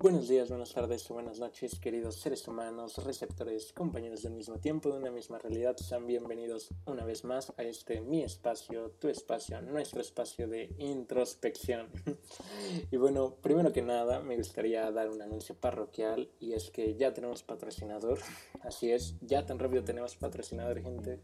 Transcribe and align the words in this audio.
Buenos 0.00 0.28
días, 0.28 0.48
buenas 0.48 0.72
tardes 0.72 1.10
o 1.10 1.14
buenas 1.14 1.40
noches, 1.40 1.80
queridos 1.80 2.14
seres 2.14 2.46
humanos, 2.46 3.04
receptores, 3.04 3.72
compañeros 3.72 4.22
del 4.22 4.32
mismo 4.32 4.60
tiempo, 4.60 4.92
de 4.92 4.98
una 4.98 5.10
misma 5.10 5.40
realidad. 5.40 5.76
Sean 5.76 6.06
bienvenidos 6.06 6.68
una 6.86 7.04
vez 7.04 7.24
más 7.24 7.52
a 7.56 7.64
este 7.64 8.00
mi 8.00 8.22
espacio, 8.22 8.92
tu 9.00 9.08
espacio, 9.08 9.60
nuestro 9.60 10.00
espacio 10.00 10.46
de 10.46 10.72
introspección. 10.78 11.88
y 12.92 12.96
bueno, 12.96 13.34
primero 13.42 13.72
que 13.72 13.82
nada, 13.82 14.20
me 14.20 14.36
gustaría 14.36 14.88
dar 14.92 15.10
un 15.10 15.20
anuncio 15.20 15.56
parroquial 15.56 16.30
y 16.38 16.52
es 16.52 16.70
que 16.70 16.94
ya 16.94 17.12
tenemos 17.12 17.42
patrocinador. 17.42 18.20
Así 18.62 18.92
es, 18.92 19.16
ya 19.20 19.46
tan 19.46 19.58
rápido 19.58 19.82
tenemos 19.82 20.14
patrocinador, 20.14 20.80
gente. 20.80 21.18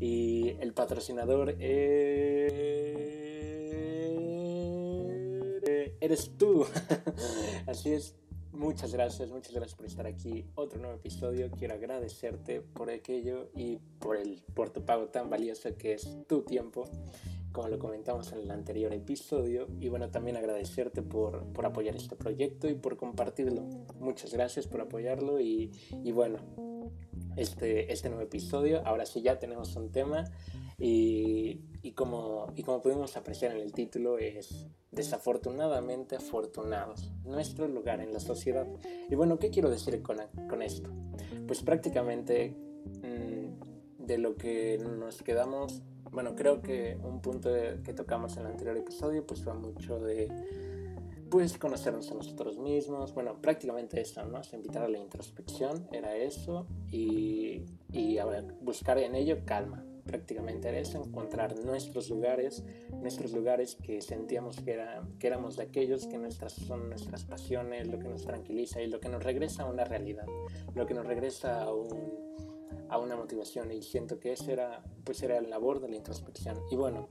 Y 0.00 0.56
el 0.58 0.74
patrocinador 0.74 1.50
es 1.60 2.97
eres 6.00 6.36
tú. 6.36 6.66
Así 7.66 7.92
es. 7.92 8.14
Muchas 8.52 8.92
gracias, 8.92 9.30
muchas 9.30 9.52
gracias 9.52 9.76
por 9.76 9.86
estar 9.86 10.06
aquí. 10.06 10.44
Otro 10.54 10.80
nuevo 10.80 10.96
episodio. 10.96 11.50
Quiero 11.50 11.74
agradecerte 11.74 12.60
por 12.60 12.90
aquello 12.90 13.50
y 13.54 13.76
por, 13.98 14.16
el, 14.16 14.42
por 14.54 14.70
tu 14.70 14.84
pago 14.84 15.06
tan 15.08 15.30
valioso 15.30 15.76
que 15.76 15.92
es 15.92 16.08
tu 16.26 16.42
tiempo, 16.42 16.88
como 17.52 17.68
lo 17.68 17.78
comentamos 17.78 18.32
en 18.32 18.38
el 18.38 18.50
anterior 18.50 18.92
episodio. 18.92 19.68
Y 19.80 19.88
bueno, 19.88 20.10
también 20.10 20.36
agradecerte 20.36 21.02
por, 21.02 21.44
por 21.52 21.66
apoyar 21.66 21.94
este 21.94 22.16
proyecto 22.16 22.68
y 22.68 22.74
por 22.74 22.96
compartirlo. 22.96 23.62
Muchas 24.00 24.32
gracias 24.32 24.66
por 24.66 24.80
apoyarlo 24.80 25.40
y, 25.40 25.70
y 26.02 26.10
bueno, 26.10 26.38
este, 27.36 27.92
este 27.92 28.08
nuevo 28.08 28.24
episodio. 28.24 28.82
Ahora 28.84 29.06
sí 29.06 29.22
ya 29.22 29.38
tenemos 29.38 29.76
un 29.76 29.90
tema 29.92 30.24
y, 30.78 31.60
y, 31.82 31.92
como, 31.92 32.46
y 32.54 32.62
como 32.62 32.80
pudimos 32.80 33.16
apreciar 33.16 33.52
en 33.52 33.58
el 33.58 33.72
título 33.72 34.18
es 34.18 34.66
desafortunadamente 34.90 36.16
afortunados, 36.16 37.12
nuestro 37.24 37.68
lugar 37.68 38.00
en 38.00 38.12
la 38.12 38.20
sociedad. 38.20 38.66
Y 39.10 39.14
bueno, 39.14 39.38
¿qué 39.38 39.50
quiero 39.50 39.70
decir 39.70 40.00
con, 40.02 40.18
con 40.48 40.62
esto? 40.62 40.90
Pues 41.46 41.62
prácticamente 41.62 42.54
mmm, 43.02 44.04
de 44.06 44.18
lo 44.18 44.36
que 44.36 44.78
nos 44.78 45.22
quedamos, 45.22 45.82
bueno, 46.10 46.34
creo 46.34 46.62
que 46.62 46.98
un 47.02 47.20
punto 47.20 47.50
que 47.84 47.92
tocamos 47.92 48.36
en 48.36 48.46
el 48.46 48.52
anterior 48.52 48.76
episodio 48.76 49.26
pues 49.26 49.42
fue 49.42 49.52
mucho 49.54 50.00
de 50.00 50.32
pues 51.28 51.58
conocernos 51.58 52.10
a 52.10 52.14
nosotros 52.14 52.56
mismos, 52.58 53.12
bueno, 53.12 53.40
prácticamente 53.42 54.00
eso, 54.00 54.24
¿no? 54.24 54.42
Se 54.42 54.56
invitar 54.56 54.84
a 54.84 54.88
la 54.88 54.96
introspección, 54.96 55.86
era 55.92 56.16
eso, 56.16 56.66
y, 56.90 57.66
y 57.92 58.16
ahora 58.16 58.42
buscar 58.62 58.96
en 58.96 59.14
ello 59.14 59.40
calma, 59.44 59.84
prácticamente 60.08 60.68
era 60.68 60.78
eso, 60.78 61.04
encontrar 61.04 61.54
nuestros 61.58 62.08
lugares, 62.08 62.64
nuestros 63.02 63.32
lugares 63.32 63.76
que 63.76 64.00
sentíamos 64.00 64.58
que, 64.60 64.72
era, 64.72 65.02
que 65.18 65.26
éramos 65.26 65.56
de 65.56 65.64
aquellos 65.64 66.06
que 66.06 66.16
nuestras, 66.16 66.54
son 66.54 66.88
nuestras 66.88 67.24
pasiones, 67.24 67.86
lo 67.86 67.98
que 67.98 68.08
nos 68.08 68.22
tranquiliza 68.22 68.80
y 68.80 68.86
lo 68.86 69.00
que 69.00 69.10
nos 69.10 69.22
regresa 69.22 69.64
a 69.64 69.66
una 69.66 69.84
realidad, 69.84 70.26
lo 70.74 70.86
que 70.86 70.94
nos 70.94 71.06
regresa 71.06 71.62
a, 71.62 71.74
un, 71.74 71.88
una 72.98 73.16
motivación 73.16 73.70
y 73.70 73.82
siento 73.82 74.18
que 74.18 74.32
ese 74.32 74.54
era, 74.54 74.82
pues 75.04 75.22
era 75.22 75.36
el 75.36 75.50
labor 75.50 75.78
de 75.80 75.90
la 75.90 75.96
introspección. 75.96 76.58
Y 76.70 76.76
bueno, 76.76 77.06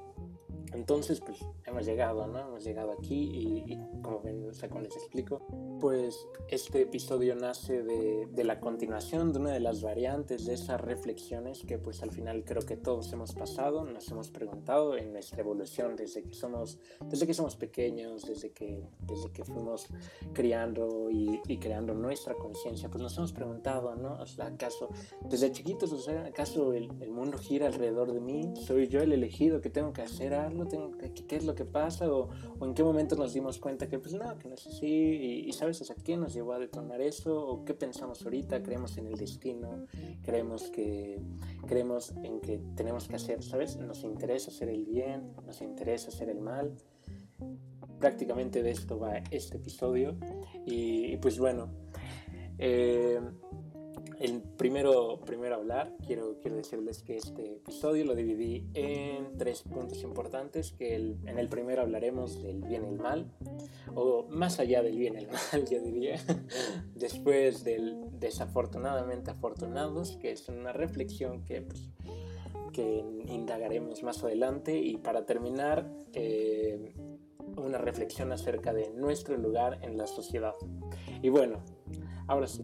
entonces, 0.78 1.20
pues 1.22 1.40
hemos 1.66 1.88
llegado, 1.88 2.28
¿no? 2.28 2.40
Hemos 2.40 2.64
llegado 2.64 2.92
aquí 2.92 3.66
y, 3.66 3.78
como 4.04 4.22
ven, 4.22 4.48
o 4.48 4.54
sea, 4.54 4.70
como 4.70 4.82
les 4.82 4.96
explico, 4.96 5.42
pues 5.82 6.28
este 6.50 6.84
episodio 6.84 7.36
nace 7.36 7.82
de, 7.82 8.28
de, 8.28 8.44
la 8.44 8.60
continuación 8.60 9.34
de 9.34 9.40
una 9.40 9.52
de 9.54 9.60
las 9.60 9.82
variantes 9.82 10.46
de 10.46 10.54
esas 10.54 10.80
reflexiones 10.80 11.64
que 11.64 11.80
pues 11.80 12.04
al 12.04 12.12
final 12.12 12.44
creo 12.46 12.62
que 12.62 12.78
todos 12.78 13.12
hemos 13.12 13.34
pasado, 13.34 13.86
nos 13.86 14.08
hemos 14.12 14.30
preguntado 14.30 14.96
en 14.96 15.14
nuestra 15.14 15.42
evolución 15.42 15.96
desde 15.96 16.22
que 16.22 16.36
somos, 16.36 16.78
desde 17.06 17.26
que 17.26 17.34
somos 17.34 17.56
pequeños, 17.56 18.28
desde 18.28 18.52
que, 18.52 18.88
desde 19.00 19.32
que 19.32 19.44
fuimos 19.46 19.88
criando 20.34 21.10
y, 21.10 21.42
y 21.48 21.58
creando 21.58 21.96
nuestra 21.96 22.36
conciencia, 22.36 22.88
pues 22.88 23.02
nos 23.02 23.18
hemos 23.18 23.34
preguntado, 23.34 23.96
¿no? 23.96 24.14
O 24.22 24.28
sea, 24.28 24.46
¿acaso 24.46 24.90
desde 25.28 25.52
chiquitos, 25.52 25.92
o 25.92 26.00
sea, 26.00 26.26
¿acaso 26.26 26.74
el, 26.74 26.92
el 27.02 27.10
mundo 27.10 27.40
gira 27.40 27.66
alrededor 27.66 28.14
de 28.14 28.20
mí? 28.20 28.54
¿Soy 28.56 28.88
yo 28.88 29.02
el 29.02 29.12
elegido 29.12 29.60
que 29.60 29.72
tengo 29.72 29.92
que 29.92 30.04
hacer 30.04 30.36
algo? 30.36 30.67
¿Qué, 30.68 31.14
¿Qué 31.28 31.36
es 31.36 31.46
lo 31.46 31.56
que 31.56 31.66
pasa? 31.66 32.12
O, 32.12 32.30
¿O 32.60 32.66
en 32.66 32.74
qué 32.74 32.84
momento 32.84 33.16
nos 33.16 33.34
dimos 33.34 33.60
cuenta 33.60 33.88
que 33.88 34.00
pues 34.00 34.14
no, 34.14 34.38
que 34.38 34.48
no 34.48 34.56
es 34.56 34.68
así? 34.68 35.46
Y, 35.48 35.52
¿sabes? 35.54 35.82
O 35.82 35.86
sea, 35.86 35.96
¿qué 35.96 36.18
nos 36.18 36.34
llevó 36.34 36.54
a 36.54 36.60
detonar 36.60 37.02
eso? 37.02 37.48
¿O 37.48 37.66
qué 37.66 37.74
pensamos 37.74 38.24
ahorita? 38.24 38.64
¿Creemos 38.64 38.98
en 38.98 39.08
el 39.08 39.18
destino? 39.18 39.86
¿Creemos 40.24 40.64
que 40.70 41.22
creemos 41.68 42.14
en 42.24 42.40
que 42.40 42.60
tenemos 42.76 43.08
que 43.08 43.16
hacer, 43.16 43.44
¿sabes? 43.44 43.78
Nos 43.78 44.04
interesa 44.04 44.52
hacer 44.52 44.70
el 44.70 44.86
bien, 44.86 45.34
nos 45.46 45.62
interesa 45.62 46.10
hacer 46.10 46.30
el 46.30 46.40
mal. 46.40 46.76
Prácticamente 48.00 48.64
de 48.64 48.72
esto 48.72 49.00
va 49.00 49.18
este 49.32 49.58
episodio. 49.58 50.16
Y, 50.66 51.14
y 51.14 51.18
pues 51.18 51.40
bueno, 51.40 51.70
eh, 52.60 53.20
el 54.20 54.42
primero, 54.42 55.20
primero 55.26 55.56
hablar, 55.56 55.96
quiero, 56.06 56.40
quiero 56.42 56.58
decirles 56.58 57.04
que 57.04 57.18
este 57.18 57.58
episodio 57.58 58.06
lo 58.06 58.16
dividí 58.16 58.68
en 58.74 59.38
tres 59.38 59.62
puntos 59.62 60.02
importantes, 60.02 60.72
que 60.72 60.96
el, 60.96 61.20
en 61.26 61.38
el 61.38 61.50
primero 61.50 61.82
hablaremos 61.84 62.42
del 62.42 62.64
bien 62.64 62.86
y 62.86 62.90
el 62.90 63.00
mal, 63.00 63.32
o 63.94 64.28
más 64.30 64.60
allá 64.60 64.82
del 64.82 64.98
bien 64.98 65.16
y 65.16 65.18
el 65.20 65.28
mal, 65.28 65.66
yo 65.72 65.82
diría, 65.82 66.20
después 66.96 67.64
del 67.64 68.08
desafortunadamente 68.20 69.32
afortunados, 69.32 70.18
que 70.18 70.32
es 70.32 70.50
una 70.50 70.74
reflexión 70.74 71.44
que, 71.44 71.62
pues, 71.62 71.90
que 72.74 73.04
indagaremos 73.28 74.04
más 74.04 74.24
adelante, 74.24 74.78
y 74.80 74.98
para 74.98 75.26
terminar, 75.26 75.88
eh, 76.14 76.94
una 77.56 77.78
reflexión 77.78 78.32
acerca 78.32 78.74
de 78.74 78.90
nuestro 78.92 79.38
lugar 79.38 79.80
en 79.82 79.98
la 79.98 80.08
sociedad. 80.08 80.54
Y 81.22 81.30
bueno, 81.30 81.60
ahora 82.28 82.48
sí. 82.48 82.64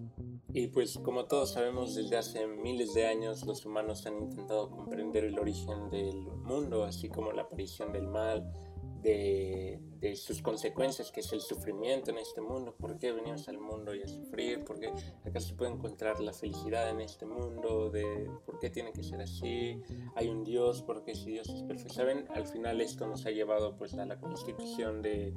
Y 0.56 0.68
pues 0.68 1.00
como 1.00 1.26
todos 1.26 1.54
sabemos, 1.54 1.96
desde 1.96 2.16
hace 2.16 2.46
miles 2.46 2.94
de 2.94 3.08
años 3.08 3.44
los 3.44 3.66
humanos 3.66 4.06
han 4.06 4.20
intentado 4.22 4.70
comprender 4.70 5.24
el 5.24 5.40
origen 5.40 5.90
del 5.90 6.16
mundo, 6.16 6.84
así 6.84 7.10
como 7.10 7.32
la 7.32 7.42
aparición 7.42 7.92
del 7.92 8.08
mal, 8.08 8.54
de, 9.02 9.82
de, 10.00 10.16
sus 10.16 10.44
consecuencias, 10.44 11.12
que 11.12 11.22
es 11.22 11.34
el 11.34 11.42
sufrimiento 11.42 12.12
en 12.12 12.20
este 12.20 12.40
mundo, 12.40 12.76
por 12.78 13.00
qué 13.00 13.12
venimos 13.12 13.50
al 13.50 13.58
mundo 13.58 13.96
y 13.96 14.04
a 14.04 14.08
sufrir, 14.08 14.64
por 14.64 14.80
qué 14.80 14.94
acá 15.26 15.40
se 15.42 15.56
puede 15.56 15.72
encontrar 15.72 16.20
la 16.22 16.32
felicidad 16.32 16.88
en 16.90 17.02
este 17.02 17.26
mundo, 17.26 17.90
de 17.90 18.30
por 18.46 18.60
qué 18.60 18.70
tiene 18.70 18.94
que 18.94 19.04
ser 19.04 19.22
así, 19.22 19.82
hay 20.16 20.30
un 20.30 20.44
Dios, 20.44 20.84
por 20.84 21.04
qué 21.04 21.16
si 21.16 21.32
Dios 21.32 21.50
es 21.50 21.64
perfecto. 21.64 21.96
Saben, 21.96 22.28
al 22.34 22.46
final 22.46 22.80
esto 22.80 23.08
nos 23.08 23.26
ha 23.26 23.32
llevado 23.32 23.76
pues 23.76 23.96
a 23.96 24.06
la 24.06 24.20
constitución 24.20 25.02
de, 25.02 25.34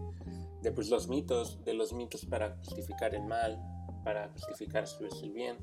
de 0.62 0.72
pues 0.72 0.90
los 0.90 1.08
mitos, 1.08 1.64
de 1.64 1.72
los 1.72 1.94
mitos 1.94 2.26
para 2.26 2.56
justificar 2.58 3.14
el 3.14 3.24
mal, 3.24 3.75
para 4.06 4.28
justificar 4.28 4.86
su 4.86 5.04
el 5.04 5.32
bien. 5.32 5.56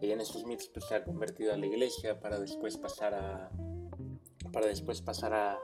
Y 0.00 0.12
en 0.12 0.20
estos 0.20 0.46
mitos 0.46 0.68
pues, 0.68 0.84
se 0.86 0.94
ha 0.94 1.02
convertido 1.02 1.52
a 1.52 1.56
la 1.56 1.66
iglesia 1.66 2.20
para 2.20 2.38
después 2.38 2.76
pasar 2.76 3.12
a 3.14 3.50
para 4.52 4.66
después 4.68 5.02
pasar 5.02 5.34
a, 5.34 5.58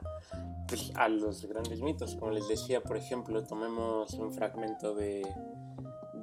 pues, 0.67 0.91
a 0.95 1.07
los 1.07 1.45
grandes 1.45 1.81
mitos. 1.81 2.15
Como 2.17 2.31
les 2.31 2.47
decía, 2.49 2.83
por 2.83 2.97
ejemplo, 2.97 3.43
tomemos 3.45 4.13
un 4.15 4.33
fragmento 4.33 4.93
de, 4.93 5.25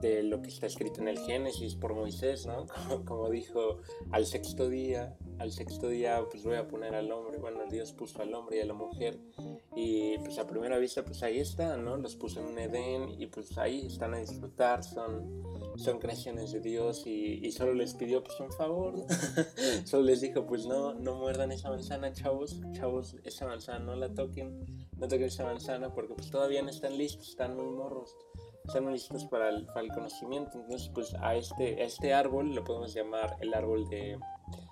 de 0.02 0.22
lo 0.24 0.42
que 0.42 0.48
está 0.50 0.66
escrito 0.66 1.00
en 1.00 1.08
el 1.08 1.18
Génesis 1.20 1.76
por 1.76 1.94
Moisés, 1.94 2.44
¿no? 2.44 2.66
Como, 2.88 3.04
como, 3.04 3.30
dijo, 3.30 3.78
al 4.10 4.26
sexto 4.26 4.68
día, 4.68 5.16
al 5.38 5.50
sexto 5.50 5.88
día 5.88 6.24
pues 6.30 6.44
voy 6.44 6.56
a 6.56 6.68
poner 6.68 6.94
al 6.94 7.10
hombre, 7.10 7.38
bueno, 7.38 7.60
Dios 7.70 7.92
puso 7.92 8.20
al 8.20 8.34
hombre 8.34 8.58
y 8.58 8.60
a 8.60 8.66
la 8.66 8.74
mujer 8.74 9.18
y 9.74 10.18
pues 10.18 10.38
a 10.38 10.46
primera 10.46 10.78
vista 10.78 11.04
pues 11.04 11.22
ahí 11.22 11.38
están, 11.38 11.84
¿no? 11.84 11.96
Los 11.96 12.16
puso 12.16 12.40
en 12.40 12.46
un 12.46 12.58
Edén 12.58 13.20
y 13.20 13.26
pues 13.26 13.56
ahí 13.58 13.86
están 13.86 14.14
a 14.14 14.18
disfrutar, 14.18 14.82
son, 14.84 15.42
son 15.77 15.99
creaciones 15.99 16.53
de 16.53 16.60
Dios 16.60 17.06
y, 17.06 17.44
y 17.44 17.53
solo 17.53 17.75
les 17.75 17.94
pidió 17.94 18.22
pues 18.22 18.38
un 18.41 18.53
favor, 18.53 18.94
solo 19.84 20.05
les 20.05 20.21
dijo 20.21 20.47
pues 20.47 20.66
no, 20.66 20.94
no 20.94 21.16
muerdan 21.16 21.53
esa 21.53 21.71
manzana, 21.71 22.12
chavos, 22.12 22.60
chavos, 22.72 23.16
esa 23.25 23.47
manzana 23.47 23.78
no 23.81 23.97
la 23.97 24.12
toquen, 24.12 24.88
no 24.97 25.09
toquen 25.09 25.25
esa 25.25 25.44
manzana 25.44 25.93
porque 25.93 26.15
pues 26.15 26.31
todavía 26.31 26.62
no 26.62 26.71
están 26.71 26.97
listos, 26.97 27.28
están 27.28 27.56
muy 27.56 27.66
morros 27.66 28.15
están 28.66 28.93
listos 28.93 29.25
para 29.27 29.49
el, 29.49 29.66
para 29.66 29.81
el, 29.81 29.88
conocimiento. 29.88 30.59
Entonces, 30.59 30.91
pues 30.95 31.15
a 31.15 31.34
este, 31.34 31.83
a 31.83 31.84
este 31.84 32.15
árbol 32.15 32.54
lo 32.54 32.65
podemos 32.65 32.95
llamar 32.95 33.36
el 33.41 33.54
árbol 33.54 33.89
de, 33.89 34.18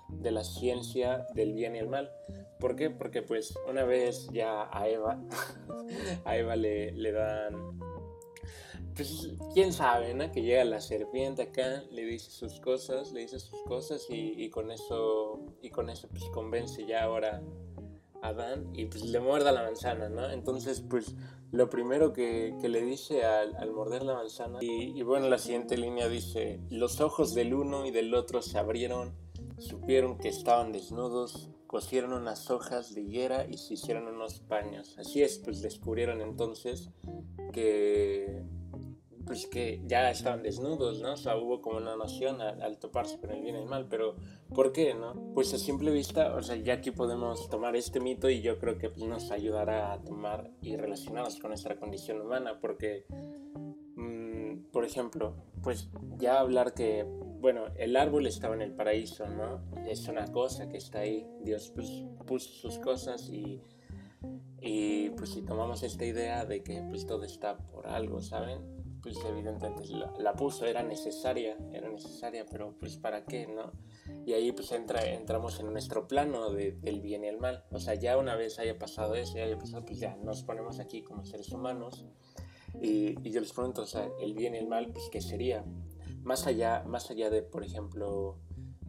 de, 0.09 0.31
la 0.31 0.43
ciencia 0.43 1.25
del 1.33 1.53
bien 1.53 1.75
y 1.75 1.79
el 1.79 1.87
mal. 1.87 2.11
¿Por 2.59 2.75
qué? 2.75 2.89
Porque 2.89 3.21
pues 3.21 3.53
una 3.67 3.83
vez 3.83 4.29
ya 4.31 4.69
a 4.71 4.87
Eva, 4.87 5.19
a 6.25 6.37
Eva 6.37 6.55
le, 6.55 6.91
le 6.91 7.11
dan... 7.11 7.79
Pues 8.95 9.29
quién 9.53 9.73
sabe, 9.73 10.13
¿no? 10.13 10.31
Que 10.31 10.41
llega 10.41 10.63
la 10.65 10.81
serpiente 10.81 11.43
acá, 11.43 11.83
le 11.91 12.05
dice 12.05 12.31
sus 12.31 12.59
cosas, 12.59 13.11
le 13.11 13.21
dice 13.21 13.39
sus 13.39 13.61
cosas 13.63 14.05
y, 14.09 14.49
con 14.49 14.71
eso, 14.71 15.39
y 15.61 15.69
con 15.69 15.89
eso 15.89 16.07
pues 16.09 16.23
convence 16.33 16.85
ya 16.85 17.03
ahora 17.03 17.41
Adán 18.21 18.69
y 18.73 18.85
pues 18.85 19.03
le 19.03 19.19
muerda 19.19 19.51
la 19.51 19.63
manzana, 19.63 20.09
¿no? 20.09 20.29
Entonces 20.29 20.81
pues 20.81 21.15
lo 21.51 21.69
primero 21.69 22.13
que, 22.13 22.55
que 22.61 22.69
le 22.69 22.81
dice 22.81 23.23
al, 23.23 23.55
al, 23.55 23.71
morder 23.71 24.03
la 24.03 24.13
manzana 24.13 24.59
y, 24.61 24.97
y, 24.97 25.03
bueno, 25.03 25.27
la 25.27 25.37
siguiente 25.37 25.77
línea 25.77 26.07
dice, 26.07 26.61
los 26.69 27.01
ojos 27.01 27.33
del 27.33 27.53
uno 27.53 27.85
y 27.85 27.91
del 27.91 28.13
otro 28.13 28.41
se 28.41 28.57
abrieron, 28.57 29.13
supieron 29.57 30.17
que 30.17 30.29
estaban 30.29 30.71
desnudos, 30.71 31.49
cosieron 31.71 32.11
unas 32.11 32.51
hojas 32.51 32.93
de 32.93 33.01
higuera 33.01 33.45
y 33.49 33.57
se 33.57 33.75
hicieron 33.75 34.07
unos 34.07 34.41
paños. 34.41 34.97
Así 34.97 35.23
es, 35.23 35.39
pues 35.39 35.61
descubrieron 35.61 36.19
entonces 36.21 36.89
que 37.53 38.43
pues 39.31 39.47
que 39.47 39.81
ya 39.87 40.11
estaban 40.11 40.43
desnudos, 40.43 40.99
¿no? 40.99 41.13
O 41.13 41.15
sea, 41.15 41.37
hubo 41.37 41.61
como 41.61 41.77
una 41.77 41.95
noción 41.95 42.41
al, 42.41 42.77
toparse 42.79 43.17
con 43.17 43.31
el 43.31 43.41
bien 43.41 43.55
y 43.55 43.59
el 43.59 43.65
mal, 43.65 43.87
pero 43.89 44.17
¿por 44.53 44.73
qué, 44.73 44.93
no? 44.93 45.13
Pues 45.33 45.53
a 45.53 45.57
simple 45.57 45.89
vista, 45.89 46.35
o 46.35 46.43
sea, 46.43 46.57
ya 46.57 46.73
aquí 46.73 46.91
podemos 46.91 47.49
tomar 47.49 47.77
este 47.77 48.01
mito 48.01 48.29
y 48.29 48.41
yo 48.41 48.59
creo 48.59 48.77
que 48.77 48.89
pues, 48.89 49.05
nos 49.05 49.31
ayudará 49.31 49.93
a 49.93 50.03
tomar 50.03 50.51
y 50.61 50.75
relacionarnos 50.75 51.39
con 51.39 51.51
nuestra 51.51 51.77
condición 51.77 52.19
humana, 52.19 52.59
porque, 52.59 53.05
mm, 53.95 54.69
por 54.73 54.83
ejemplo, 54.83 55.33
pues 55.63 55.87
ya 56.17 56.41
hablar 56.41 56.73
que, 56.73 57.05
bueno, 57.39 57.67
el 57.77 57.95
árbol 57.95 58.27
estaba 58.27 58.53
en 58.55 58.63
el 58.63 58.73
paraíso, 58.73 59.29
¿no? 59.29 59.61
Es 59.87 60.09
una 60.09 60.29
cosa 60.29 60.67
que 60.67 60.75
está 60.75 60.99
ahí, 60.99 61.25
Dios 61.39 61.71
pues, 61.73 61.87
puso 62.27 62.49
sus 62.49 62.79
cosas 62.79 63.29
y 63.29 63.61
y 64.61 65.09
pues 65.11 65.31
si 65.31 65.41
tomamos 65.41 65.81
esta 65.81 66.05
idea 66.05 66.45
de 66.45 66.61
que 66.61 66.83
pues 66.83 67.07
todo 67.07 67.23
está 67.23 67.57
por 67.57 67.87
algo, 67.87 68.21
¿saben? 68.21 68.80
Pues 69.01 69.17
evidentemente 69.25 69.83
la, 70.19 70.33
puso, 70.33 70.65
era 70.65 70.83
necesaria, 70.83 71.57
era 71.73 71.89
necesaria, 71.89 72.45
pero 72.49 72.75
pues 72.79 72.97
para 72.97 73.25
qué, 73.25 73.47
¿no? 73.47 73.71
Y 74.25 74.33
ahí 74.33 74.51
pues 74.51 74.71
entra, 74.71 75.03
entramos 75.05 75.59
en 75.59 75.71
nuestro 75.73 76.07
plano 76.07 76.51
de, 76.51 76.73
del 76.73 77.01
bien 77.01 77.23
y 77.23 77.27
el 77.27 77.39
mal. 77.39 77.65
O 77.71 77.79
sea, 77.79 77.95
ya 77.95 78.17
una 78.17 78.35
vez 78.35 78.59
haya 78.59 78.77
pasado 78.77 79.15
eso, 79.15 79.37
ya 79.37 79.45
haya 79.45 79.57
pasado, 79.57 79.83
pues 79.85 79.99
ya 79.99 80.15
nos 80.17 80.43
ponemos 80.43 80.79
aquí 80.79 81.01
como 81.01 81.25
seres 81.25 81.51
humanos 81.51 82.05
y, 82.79 83.15
y 83.27 83.31
yo 83.31 83.41
les 83.41 83.53
pregunto, 83.53 83.81
o 83.81 83.87
sea, 83.87 84.07
el 84.19 84.33
bien 84.33 84.53
y 84.53 84.59
el 84.59 84.67
mal, 84.67 84.91
pues 84.91 85.09
qué 85.11 85.21
sería? 85.21 85.65
Más 86.23 86.45
allá, 86.45 86.83
más 86.85 87.09
allá 87.09 87.31
de, 87.31 87.41
por 87.41 87.63
ejemplo, 87.63 88.37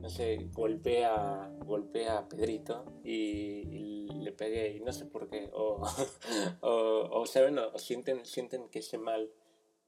no 0.02 0.10
sé, 0.10 0.50
golpea, 0.52 1.50
golpea 1.64 2.18
a 2.18 2.28
Pedrito 2.28 2.84
y, 3.04 4.08
le 4.22 4.32
pegué 4.32 4.76
y 4.76 4.80
no 4.80 4.92
sé 4.92 5.06
por 5.06 5.28
qué. 5.28 5.50
O, 5.52 5.80
o, 6.60 6.68
o 6.70 7.22
o 7.22 7.78
sienten, 7.78 8.24
sienten 8.24 8.68
que 8.68 8.80
ese 8.80 8.98
mal 8.98 9.30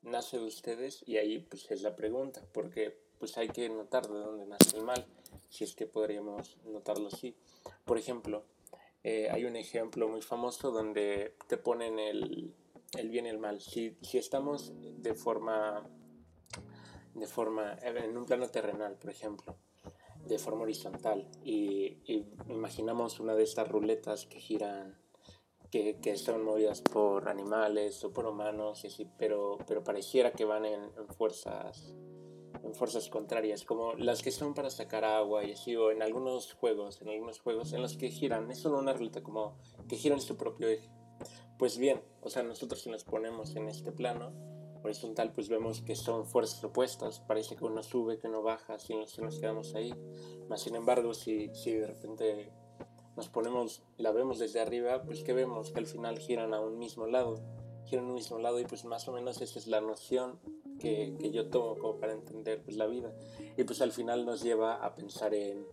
nace 0.04 0.38
de 0.38 0.44
ustedes 0.44 1.02
y 1.06 1.16
ahí 1.16 1.38
pues 1.38 1.70
es 1.70 1.82
la 1.82 1.96
pregunta, 1.96 2.42
porque 2.52 2.96
pues 3.18 3.36
hay 3.38 3.48
que 3.48 3.68
notar 3.68 4.08
de 4.08 4.18
dónde 4.18 4.46
nace 4.46 4.76
el 4.76 4.84
mal, 4.84 5.06
si 5.48 5.64
es 5.64 5.74
que 5.74 5.86
podríamos 5.86 6.56
notarlo 6.64 7.08
así. 7.08 7.34
Por 7.84 7.98
ejemplo, 7.98 8.44
eh, 9.02 9.28
hay 9.30 9.44
un 9.44 9.56
ejemplo 9.56 10.08
muy 10.08 10.22
famoso 10.22 10.70
donde 10.70 11.34
te 11.48 11.56
ponen 11.56 11.98
el, 11.98 12.54
el 12.98 13.08
bien 13.10 13.26
y 13.26 13.30
el 13.30 13.38
mal. 13.38 13.60
Si, 13.60 13.96
si 14.00 14.18
estamos 14.18 14.72
de 14.80 15.14
forma, 15.14 15.88
de 17.14 17.26
forma, 17.26 17.76
en 17.82 18.16
un 18.16 18.26
plano 18.26 18.48
terrenal, 18.48 18.96
por 18.96 19.10
ejemplo, 19.10 19.56
de 20.26 20.38
forma 20.38 20.62
horizontal 20.62 21.28
y, 21.44 21.98
imaginamos 22.48 23.20
una 23.20 23.34
de 23.34 23.44
estas 23.44 23.68
ruletas 23.68 24.26
que 24.26 24.40
giran, 24.40 24.96
que, 25.74 25.96
que 25.96 26.16
son 26.16 26.44
movidas 26.44 26.82
por 26.82 27.28
animales 27.28 28.04
o 28.04 28.12
por 28.12 28.26
humanos, 28.26 28.84
y 28.84 29.06
pero, 29.18 29.58
pero 29.66 29.82
pareciera 29.82 30.30
que 30.30 30.44
van 30.44 30.64
en, 30.64 30.80
fuerzas 31.18 31.96
en 32.62 32.74
fuerzas 32.76 33.08
contrarias, 33.08 33.64
como 33.64 33.92
las 33.94 34.22
que 34.22 34.30
son 34.30 34.54
para 34.54 34.70
sacar 34.70 35.04
agua 35.04 35.44
y 35.44 35.50
así, 35.50 35.74
o 35.74 35.90
en 35.90 36.00
algunos 36.00 36.52
juegos, 36.52 37.02
en 37.02 37.08
algunos 37.08 37.40
juegos 37.40 37.72
en 37.72 37.82
los 37.82 37.96
que 37.96 38.08
giran, 38.08 38.48
es 38.52 38.58
solo 38.58 38.78
una 38.78 38.92
ruleta 38.92 39.24
como 39.24 39.58
que 39.88 39.96
giran 39.96 40.20
su 40.20 40.36
propio 40.36 40.68
eje. 40.68 40.88
Pues 41.58 41.76
bien, 41.76 42.00
o 42.22 42.30
sea, 42.30 42.44
nosotros 42.44 42.80
si 42.80 42.88
nos 42.88 43.02
ponemos 43.02 43.56
en 43.56 43.68
este 43.68 43.90
plano, 43.90 44.32
horizontal, 44.84 45.32
pues 45.32 45.48
vemos 45.48 45.80
que 45.80 45.96
son 45.96 46.24
fuerzas 46.24 46.62
opuestas. 46.62 47.18
Parece 47.18 47.56
que 47.56 47.64
uno 47.64 47.82
sube, 47.82 48.18
que 48.18 48.28
uno 48.28 48.42
baja, 48.42 48.78
si 48.78 48.94
nos, 48.94 49.18
nos 49.18 49.40
quedamos 49.40 49.74
ahí. 49.74 49.92
Más 50.48 50.60
sin 50.60 50.76
embargo, 50.76 51.14
si, 51.14 51.52
si 51.52 51.72
de 51.72 51.86
repente 51.86 52.52
nos 53.16 53.28
ponemos, 53.28 53.82
la 53.96 54.12
vemos 54.12 54.38
desde 54.38 54.60
arriba, 54.60 55.02
pues 55.02 55.22
que 55.22 55.32
vemos 55.32 55.70
que 55.70 55.78
al 55.78 55.86
final 55.86 56.18
giran 56.18 56.54
a 56.54 56.60
un 56.60 56.78
mismo 56.78 57.06
lado. 57.06 57.40
Giran 57.86 58.06
a 58.06 58.08
un 58.08 58.14
mismo 58.14 58.38
lado 58.38 58.58
y 58.60 58.64
pues 58.64 58.84
más 58.84 59.06
o 59.08 59.12
menos 59.12 59.40
esa 59.40 59.58
es 59.58 59.66
la 59.66 59.80
noción 59.80 60.38
que, 60.80 61.14
que 61.18 61.30
yo 61.30 61.48
tomo 61.48 61.76
como 61.76 61.98
para 61.98 62.12
entender 62.12 62.62
pues, 62.62 62.76
la 62.76 62.86
vida. 62.86 63.12
Y 63.56 63.64
pues 63.64 63.80
al 63.80 63.92
final 63.92 64.24
nos 64.24 64.42
lleva 64.42 64.74
a 64.84 64.94
pensar 64.94 65.34
en, 65.34 65.66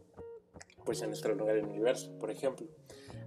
pues 0.85 1.01
en 1.01 1.09
nuestro 1.09 1.35
lugar 1.35 1.57
en 1.57 1.65
el 1.65 1.71
universo, 1.71 2.11
por 2.19 2.31
ejemplo. 2.31 2.67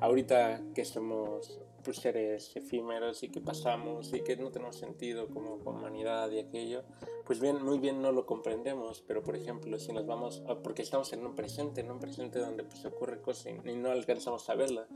Ahorita 0.01 0.61
que 0.75 0.85
somos 0.85 1.61
pues, 1.83 1.99
seres 1.99 2.55
efímeros 2.57 3.23
y 3.23 3.29
que 3.29 3.41
pasamos 3.41 4.13
y 4.13 4.21
que 4.23 4.37
no 4.37 4.51
tenemos 4.51 4.77
sentido 4.77 5.29
como 5.29 5.55
humanidad 5.57 6.31
y 6.31 6.41
aquello, 6.41 6.83
pues 7.25 7.41
bien, 7.41 7.63
muy 7.63 7.79
bien 7.79 8.03
no 8.03 8.13
lo 8.13 8.27
comprendemos, 8.27 9.03
pero 9.07 9.23
por 9.23 9.37
ejemplo, 9.37 9.79
si 9.79 9.93
nos 9.93 10.07
vamos, 10.07 10.43
porque 10.63 10.83
estamos 10.83 11.13
en 11.13 11.25
un 11.25 11.35
presente, 11.35 11.81
en 11.81 11.91
un 11.91 11.99
presente 11.99 12.39
donde 12.39 12.65
pues 12.65 12.85
ocurre 12.85 13.21
cosas 13.21 13.55
y 13.65 13.77
no 13.77 13.91
alcanzamos 13.91 14.49
a 14.51 14.55
verla, 14.55 14.87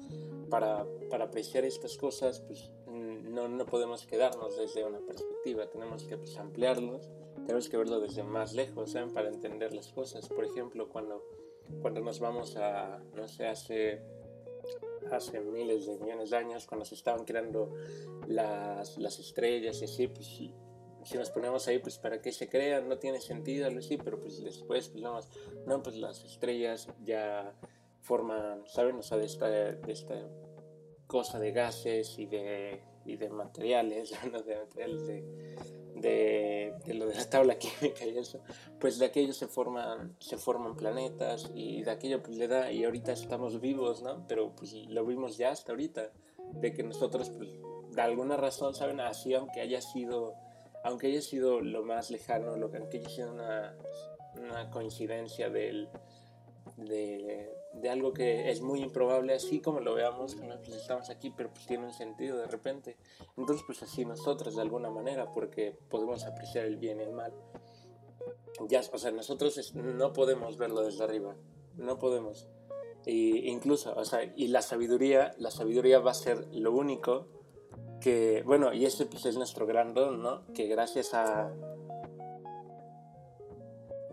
para, 0.50 0.86
para 1.10 1.26
apreciar 1.26 1.64
estas 1.64 1.96
cosas, 1.96 2.40
pues 2.40 2.70
no, 2.86 3.48
no 3.48 3.66
podemos 3.66 4.06
quedarnos 4.06 4.56
desde 4.56 4.84
una 4.84 5.00
perspectiva, 5.00 5.68
tenemos 5.68 6.04
que 6.04 6.16
pues, 6.16 6.36
ampliarlos, 6.38 7.08
tenemos 7.48 7.68
que 7.68 7.76
verlo 7.76 8.00
desde 8.00 8.22
más 8.22 8.52
lejos, 8.52 8.92
¿saben? 8.92 9.12
Para 9.12 9.28
entender 9.28 9.72
las 9.72 9.88
cosas. 9.88 10.28
Por 10.28 10.44
ejemplo, 10.44 10.88
cuando, 10.88 11.24
cuando 11.80 12.00
nos 12.00 12.20
vamos 12.20 12.56
a, 12.56 13.00
no 13.14 13.28
sé, 13.28 13.46
hace 13.46 14.02
hace 15.12 15.40
miles 15.40 15.86
de 15.86 15.98
millones 15.98 16.30
de 16.30 16.36
años, 16.36 16.66
cuando 16.66 16.84
se 16.84 16.94
estaban 16.94 17.24
creando 17.24 17.74
las, 18.26 18.98
las 18.98 19.18
estrellas 19.18 19.80
y 19.82 19.84
así, 19.84 20.08
pues 20.08 20.26
si 21.08 21.16
nos 21.16 21.30
ponemos 21.30 21.66
ahí, 21.68 21.78
pues 21.78 21.98
para 21.98 22.20
que 22.20 22.32
se 22.32 22.48
crean, 22.48 22.88
no 22.88 22.98
tiene 22.98 23.20
sentido, 23.20 23.66
algo 23.66 23.78
así, 23.78 23.96
pero 23.96 24.20
pues 24.20 24.42
después, 24.42 24.88
pues 24.88 25.02
no, 25.02 25.82
pues 25.82 25.96
las 25.96 26.22
estrellas 26.24 26.88
ya 27.02 27.54
forman, 28.02 28.66
¿saben? 28.66 28.96
O 28.96 29.02
sea, 29.02 29.16
de 29.16 29.24
esta, 29.24 29.48
de 29.48 29.92
esta 29.92 30.14
cosa 31.06 31.38
de 31.38 31.52
gases 31.52 32.18
y 32.18 32.26
de, 32.26 32.82
y 33.08 33.16
de 33.16 33.28
materiales, 33.30 34.12
¿no? 34.32 34.42
de 34.42 34.56
materiales 34.56 35.06
de 35.06 35.56
de, 36.00 36.94
lo 36.94 37.06
de 37.06 37.14
la 37.14 37.28
tabla 37.28 37.58
química 37.58 38.04
y 38.04 38.18
eso, 38.18 38.40
pues 38.78 38.98
de 38.98 39.06
aquello 39.06 39.32
se 39.32 39.46
forman, 39.46 40.16
se 40.18 40.36
forman 40.36 40.76
planetas 40.76 41.50
y 41.54 41.82
de 41.82 41.90
aquello 41.90 42.22
pues 42.22 42.36
le 42.36 42.48
da, 42.48 42.70
y 42.70 42.84
ahorita 42.84 43.12
estamos 43.12 43.60
vivos, 43.60 44.02
¿no? 44.02 44.24
Pero 44.28 44.54
pues 44.54 44.72
lo 44.72 45.04
vimos 45.04 45.36
ya 45.36 45.50
hasta 45.50 45.72
ahorita, 45.72 46.10
de 46.52 46.72
que 46.72 46.82
nosotros 46.82 47.30
pues 47.30 47.50
de 47.90 48.02
alguna 48.02 48.36
razón, 48.36 48.74
¿saben? 48.74 49.00
Así 49.00 49.34
aunque 49.34 49.60
haya 49.60 49.80
sido, 49.80 50.34
aunque 50.84 51.08
haya 51.08 51.22
sido 51.22 51.60
lo 51.60 51.82
más 51.82 52.10
lejano, 52.10 52.56
lo 52.56 52.70
que 52.70 52.78
aunque 52.78 52.98
haya 52.98 53.08
sido 53.08 53.32
una, 53.32 53.76
una 54.36 54.70
coincidencia 54.70 55.50
del, 55.50 55.88
de, 56.76 57.50
de 57.74 57.90
algo 57.90 58.12
que 58.12 58.50
es 58.50 58.60
muy 58.60 58.82
improbable, 58.82 59.34
así 59.34 59.60
como 59.60 59.80
lo 59.80 59.94
veamos, 59.94 60.34
que 60.34 60.46
nosotros 60.46 60.76
estamos 60.76 61.10
aquí, 61.10 61.30
pero 61.30 61.50
pues 61.50 61.66
tiene 61.66 61.86
un 61.86 61.92
sentido 61.92 62.38
de 62.38 62.46
repente. 62.46 62.96
Entonces, 63.36 63.64
pues 63.66 63.82
así 63.82 64.04
nosotros 64.04 64.56
de 64.56 64.62
alguna 64.62 64.90
manera, 64.90 65.32
porque 65.32 65.76
podemos 65.88 66.24
apreciar 66.24 66.64
el 66.64 66.76
bien 66.76 67.00
y 67.00 67.04
el 67.04 67.12
mal. 67.12 67.32
Ya, 68.68 68.80
o 68.92 68.98
sea, 68.98 69.10
nosotros 69.10 69.74
no 69.74 70.12
podemos 70.12 70.56
verlo 70.56 70.82
desde 70.82 71.04
arriba, 71.04 71.36
no 71.76 71.98
podemos. 71.98 72.48
Y 73.06 73.48
incluso, 73.48 73.94
o 73.96 74.04
sea, 74.04 74.24
y 74.36 74.48
la 74.48 74.62
sabiduría, 74.62 75.34
la 75.38 75.50
sabiduría 75.50 76.00
va 76.00 76.10
a 76.10 76.14
ser 76.14 76.46
lo 76.52 76.72
único 76.72 77.26
que, 78.00 78.42
bueno, 78.44 78.72
y 78.72 78.84
ese 78.84 79.06
pues 79.06 79.24
es 79.26 79.36
nuestro 79.36 79.66
gran 79.66 79.94
don, 79.94 80.22
¿no? 80.22 80.46
Que 80.52 80.66
gracias 80.66 81.14
a, 81.14 81.52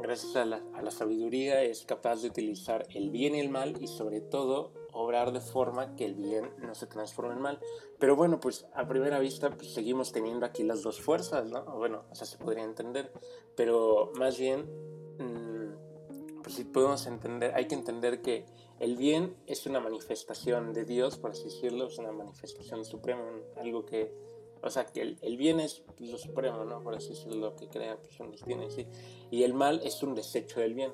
gracias 0.06 0.36
a 0.36 0.46
la, 0.46 0.92
sabiduría 0.92 1.64
es 1.64 1.84
capaz 1.84 2.22
de 2.22 2.28
utilizar 2.28 2.86
el 2.94 3.10
bien 3.10 3.34
y 3.34 3.40
el 3.40 3.50
mal 3.50 3.76
y 3.82 3.88
sobre 3.88 4.22
todo 4.22 4.72
obrar 4.94 5.32
de 5.32 5.42
forma 5.42 5.96
que 5.96 6.06
el 6.06 6.14
bien 6.14 6.52
no 6.60 6.76
se 6.76 6.86
transforme 6.86 7.34
en 7.34 7.42
mal. 7.42 7.60
Pero 7.98 8.16
bueno, 8.16 8.40
pues 8.40 8.68
a 8.76 8.88
primera 8.88 9.18
vista 9.18 9.50
pues, 9.50 9.74
seguimos 9.74 10.12
teniendo 10.12 10.46
aquí 10.46 10.64
las 10.64 10.84
dos 10.84 11.02
fuerzas, 11.02 11.50
¿no? 11.50 11.64
Bueno, 11.78 12.04
o 12.12 12.16
sea, 12.16 12.28
se 12.28 12.38
podría 12.38 12.64
entender, 12.64 13.12
pero 13.56 14.12
más 14.18 14.38
bien, 14.38 14.70
mm, 15.18 16.42
pues 16.44 16.56
si 16.56 16.66
podemos 16.66 17.08
entender, 17.08 17.56
hay 17.56 17.68
que 17.68 17.76
entender 17.76 18.22
que 18.22 18.46
el 18.80 18.98
bien 18.98 19.36
es 19.48 19.66
una 19.66 19.80
manifestación 19.80 20.72
de 20.74 20.86
Dios, 20.86 21.18
por 21.18 21.32
así 21.32 21.46
decirlo, 21.46 21.88
es 21.88 21.98
una 21.98 22.12
manifestación 22.12 22.86
suprema, 22.86 23.24
algo 23.58 23.86
que 23.86 24.14
o 24.62 24.70
sea, 24.70 24.86
que 24.86 25.02
el, 25.02 25.38
bien 25.38 25.60
es 25.60 25.84
lo 26.00 26.18
supremo, 26.18 26.66
¿no? 26.66 26.82
Por 26.82 26.96
así 26.96 27.10
decirlo, 27.10 27.36
lo 27.36 27.56
que 27.56 27.68
crea 27.68 27.98
personas 27.98 28.42
tienen, 28.44 28.72
sí. 28.72 28.88
Y 29.32 29.44
el 29.44 29.54
mal 29.54 29.82
es 29.84 30.02
un 30.04 30.16
desecho 30.16 30.60
del 30.60 30.74
bien. 30.74 30.92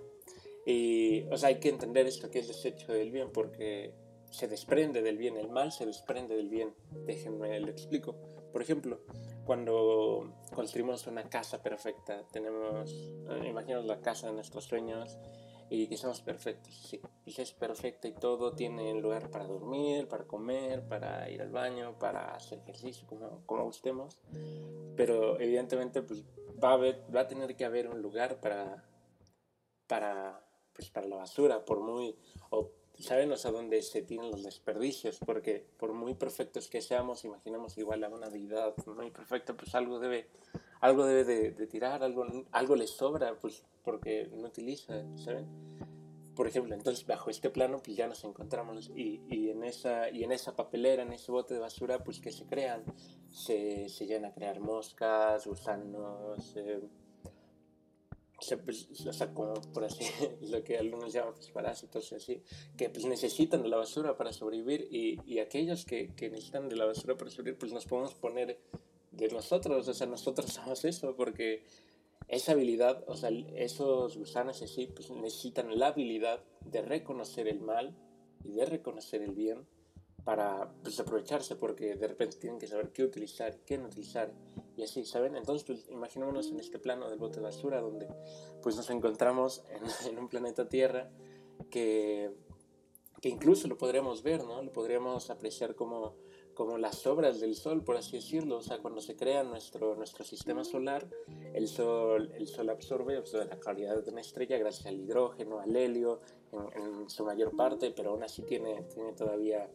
Y, 0.66 1.24
o 1.32 1.38
sea, 1.38 1.50
hay 1.50 1.60
que 1.60 1.70
entender 1.70 2.06
esto 2.06 2.30
que 2.30 2.40
es 2.40 2.48
desecho 2.48 2.92
del 2.92 3.12
bien 3.12 3.32
porque 3.32 3.94
se 4.30 4.48
desprende 4.48 5.02
del 5.02 5.18
bien. 5.18 5.38
El 5.38 5.50
mal 5.50 5.72
se 5.72 5.86
desprende 5.86 6.36
del 6.36 6.50
bien. 6.50 6.74
Déjenme 7.06 7.60
lo 7.60 7.70
explico. 7.72 8.16
Por 8.52 8.62
ejemplo, 8.62 9.00
cuando 9.46 10.34
construimos 10.54 11.08
una 11.08 11.30
casa 11.30 11.62
perfecta, 11.62 12.26
tenemos, 12.32 12.92
eh, 13.30 13.48
imaginemos 13.48 13.86
la 13.86 14.02
casa 14.02 14.28
de 14.28 14.34
nuestros 14.34 14.66
sueños, 14.66 15.18
y 15.72 15.88
que 15.88 15.96
somos 15.96 16.20
perfectos. 16.20 16.98
Pues 17.24 17.40
es 17.40 17.54
perfecta 17.54 18.06
y 18.10 18.12
todo, 18.12 18.54
tiene 18.54 18.94
lugar 18.96 19.32
para 19.32 19.48
dormir, 19.48 20.06
para 20.10 20.26
comer, 20.26 20.86
para 20.86 21.30
ir 21.30 21.42
al 21.42 21.50
baño, 21.50 21.98
para 21.98 22.36
hacer 22.36 22.60
ejercicio, 22.60 23.08
como, 23.08 23.42
como 23.46 23.64
gustemos. 23.64 24.20
Pero 24.98 25.40
evidentemente 25.40 26.02
pues, 26.02 26.26
va, 26.62 26.72
a 26.72 26.74
haber, 26.74 27.06
va 27.16 27.22
a 27.22 27.28
tener 27.28 27.56
que 27.56 27.64
haber 27.64 27.88
un 27.88 28.02
lugar 28.02 28.42
para, 28.42 28.84
para, 29.88 30.46
pues, 30.74 30.90
para 30.90 31.08
la 31.08 31.16
basura, 31.16 31.64
por 31.64 31.80
muy... 31.80 32.18
O, 32.50 32.70
¿Saben? 33.00 33.32
O 33.32 33.38
sea, 33.38 33.52
dónde 33.52 33.82
se 33.82 34.02
tienen 34.02 34.30
los 34.30 34.44
desperdicios, 34.44 35.20
porque 35.26 35.66
por 35.80 35.94
muy 35.94 36.14
perfectos 36.14 36.68
que 36.68 36.82
seamos, 36.82 37.24
imaginemos 37.24 37.76
igual 37.78 38.04
a 38.04 38.10
una 38.10 38.30
deidad 38.30 38.76
muy 38.86 39.10
perfecta, 39.10 39.56
pues 39.56 39.74
algo 39.74 39.98
debe, 39.98 40.28
algo 40.82 41.06
debe 41.06 41.52
de, 41.52 41.68
tirar, 41.68 42.04
algo, 42.04 42.26
algo 42.52 42.76
le 42.76 42.88
sobra, 42.88 43.38
pues 43.40 43.64
porque 43.84 44.30
no 44.34 44.48
utiliza, 44.48 45.06
¿saben? 45.16 45.48
Por 46.36 46.48
ejemplo, 46.48 46.74
entonces 46.74 47.06
bajo 47.06 47.30
este 47.30 47.50
plano 47.50 47.82
pues 47.84 47.96
ya 47.96 48.08
nos 48.08 48.24
encontramos 48.24 48.90
y, 48.96 49.22
y, 49.30 49.50
en 49.50 49.64
esa, 49.64 50.10
y 50.10 50.24
en 50.24 50.32
esa 50.32 50.56
papelera, 50.56 51.04
en 51.04 51.14
ese 51.14 51.32
bote 51.32 51.54
de 51.54 51.60
basura, 51.60 52.04
pues 52.04 52.20
que 52.20 52.32
se 52.32 52.46
crean, 52.46 52.84
se, 53.30 53.90
se 53.90 54.08
llegan 54.08 54.26
a 54.26 54.34
crear 54.34 54.60
moscas, 54.60 55.46
gusanos, 55.46 56.56
eh, 56.56 56.82
pues, 58.66 58.90
o 59.06 59.14
sea, 59.14 59.32
como 59.34 59.54
por 59.74 59.84
así, 59.84 60.04
lo 60.42 60.64
que 60.64 60.78
algunos 60.78 61.14
llaman 61.14 61.36
pues, 61.36 61.52
parásitos 61.52 62.12
y 62.12 62.16
así, 62.16 62.44
que 62.76 62.90
pues 62.90 63.06
necesitan 63.06 63.62
de 63.62 63.70
la 63.70 63.78
basura 63.78 64.18
para 64.18 64.34
sobrevivir 64.34 64.88
y, 64.90 65.20
y 65.26 65.40
aquellos 65.40 65.86
que, 65.86 66.16
que, 66.16 66.30
necesitan 66.30 66.70
de 66.70 66.76
la 66.76 66.86
basura 66.86 67.16
para 67.16 67.30
sobrevivir, 67.30 67.60
pues 67.60 67.72
nos 67.72 67.86
podemos 67.86 68.16
poner 68.16 68.60
de 69.12 69.28
nosotros, 69.30 69.88
o 69.88 69.94
sea, 69.94 70.08
nosotros 70.08 70.52
somos 70.52 70.86
eso, 70.86 71.16
porque 71.16 71.64
esa 72.28 72.54
habilidad, 72.54 73.04
o 73.08 73.16
sea, 73.16 73.30
esos 73.56 74.18
gusanos 74.18 74.62
así, 74.62 74.88
pues 74.88 75.10
necesitan 75.12 75.78
la 75.78 75.88
habilidad 75.88 76.44
de 76.66 76.82
reconocer 76.82 77.48
el 77.48 77.60
mal 77.60 77.96
y 78.44 78.54
de 78.54 78.66
reconocer 78.66 79.22
el 79.22 79.34
bien 79.34 79.68
para 80.24 80.72
pues, 80.84 81.00
aprovecharse, 81.00 81.56
porque 81.56 81.96
de 81.96 82.08
repente 82.08 82.38
tienen 82.38 82.60
que 82.60 82.68
saber 82.68 82.92
qué 82.92 83.04
utilizar, 83.04 83.58
qué 83.66 83.78
no 83.78 83.88
utilizar, 83.88 84.32
y 84.78 84.84
así, 84.84 85.04
¿saben? 85.06 85.36
Entonces, 85.36 85.66
pues 85.66 85.90
imaginémonos 85.90 86.50
en 86.52 86.60
este 86.60 86.80
plano 86.80 87.10
del 87.10 87.20
bote 87.20 87.38
de 87.38 87.44
basura, 87.44 87.82
donde 87.82 88.08
pues 88.62 88.76
nos 88.76 88.90
encontramos 88.90 89.64
en, 90.06 90.18
un 90.20 90.28
planeta 90.30 90.70
Tierra 90.70 91.10
que, 91.70 92.32
que, 93.22 93.30
incluso 93.30 93.68
lo 93.68 93.78
podríamos 93.78 94.24
ver, 94.24 94.44
¿no? 94.44 94.62
Lo 94.62 94.72
podríamos 94.72 95.30
apreciar 95.30 95.76
como, 95.76 96.16
como 96.62 96.78
las 96.78 97.08
obras 97.08 97.40
del 97.40 97.56
Sol, 97.56 97.84
por 97.84 97.98
así 97.98 98.18
decirlo, 98.18 98.58
o 98.58 98.62
sea, 98.62 98.78
cuando 98.78 99.02
se 99.02 99.16
crea 99.16 99.42
nuestro, 99.42 99.96
nuestro 99.96 100.24
sistema 100.24 100.64
solar, 100.64 101.10
el 101.56 101.68
Sol, 101.68 102.32
el 102.36 102.48
sol 102.48 102.70
absorbe 102.70 103.18
o 103.18 103.26
sea, 103.26 103.46
la 103.46 103.60
calidad 103.60 104.04
de 104.04 104.12
una 104.12 104.22
estrella 104.22 104.60
gracias 104.60 104.86
al 104.86 105.00
hidrógeno, 105.00 105.60
al 105.60 105.76
helio, 105.76 106.20
en, 106.52 107.00
en 107.02 107.10
su 107.10 107.26
mayor 107.26 107.56
parte, 107.56 107.90
pero 107.90 108.12
aún 108.12 108.22
así 108.22 108.44
tiene, 108.44 108.84
tiene 108.94 109.14
todavía 109.14 109.72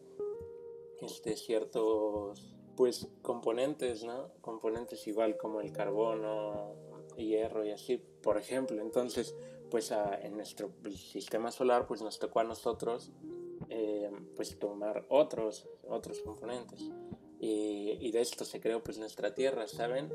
este, 1.01 1.35
ciertos 1.35 2.55
pues 2.77 3.09
componentes, 3.21 4.05
¿no? 4.05 4.29
Componentes 4.39 5.05
igual 5.07 5.35
como 5.35 5.59
el 5.59 5.73
carbono, 5.73 6.73
hierro 7.17 7.65
y 7.65 7.71
así, 7.71 7.97
por 7.97 8.37
ejemplo. 8.37 8.81
Entonces, 8.81 9.35
pues 9.69 9.91
en 9.91 10.37
nuestro 10.37 10.71
sistema 10.95 11.51
solar, 11.51 11.85
pues 11.85 12.01
nos 12.01 12.17
tocó 12.17 12.39
a 12.39 12.45
nosotros 12.45 13.11
eh, 13.69 14.09
pues 14.35 14.57
tomar 14.57 15.05
otros, 15.09 15.67
otros 15.87 16.19
componentes. 16.21 16.81
Y, 17.39 17.97
y, 17.99 18.11
de 18.11 18.21
esto 18.21 18.45
se 18.45 18.59
creó 18.59 18.83
pues 18.83 18.97
nuestra 18.97 19.35
Tierra, 19.35 19.67
¿saben? 19.67 20.11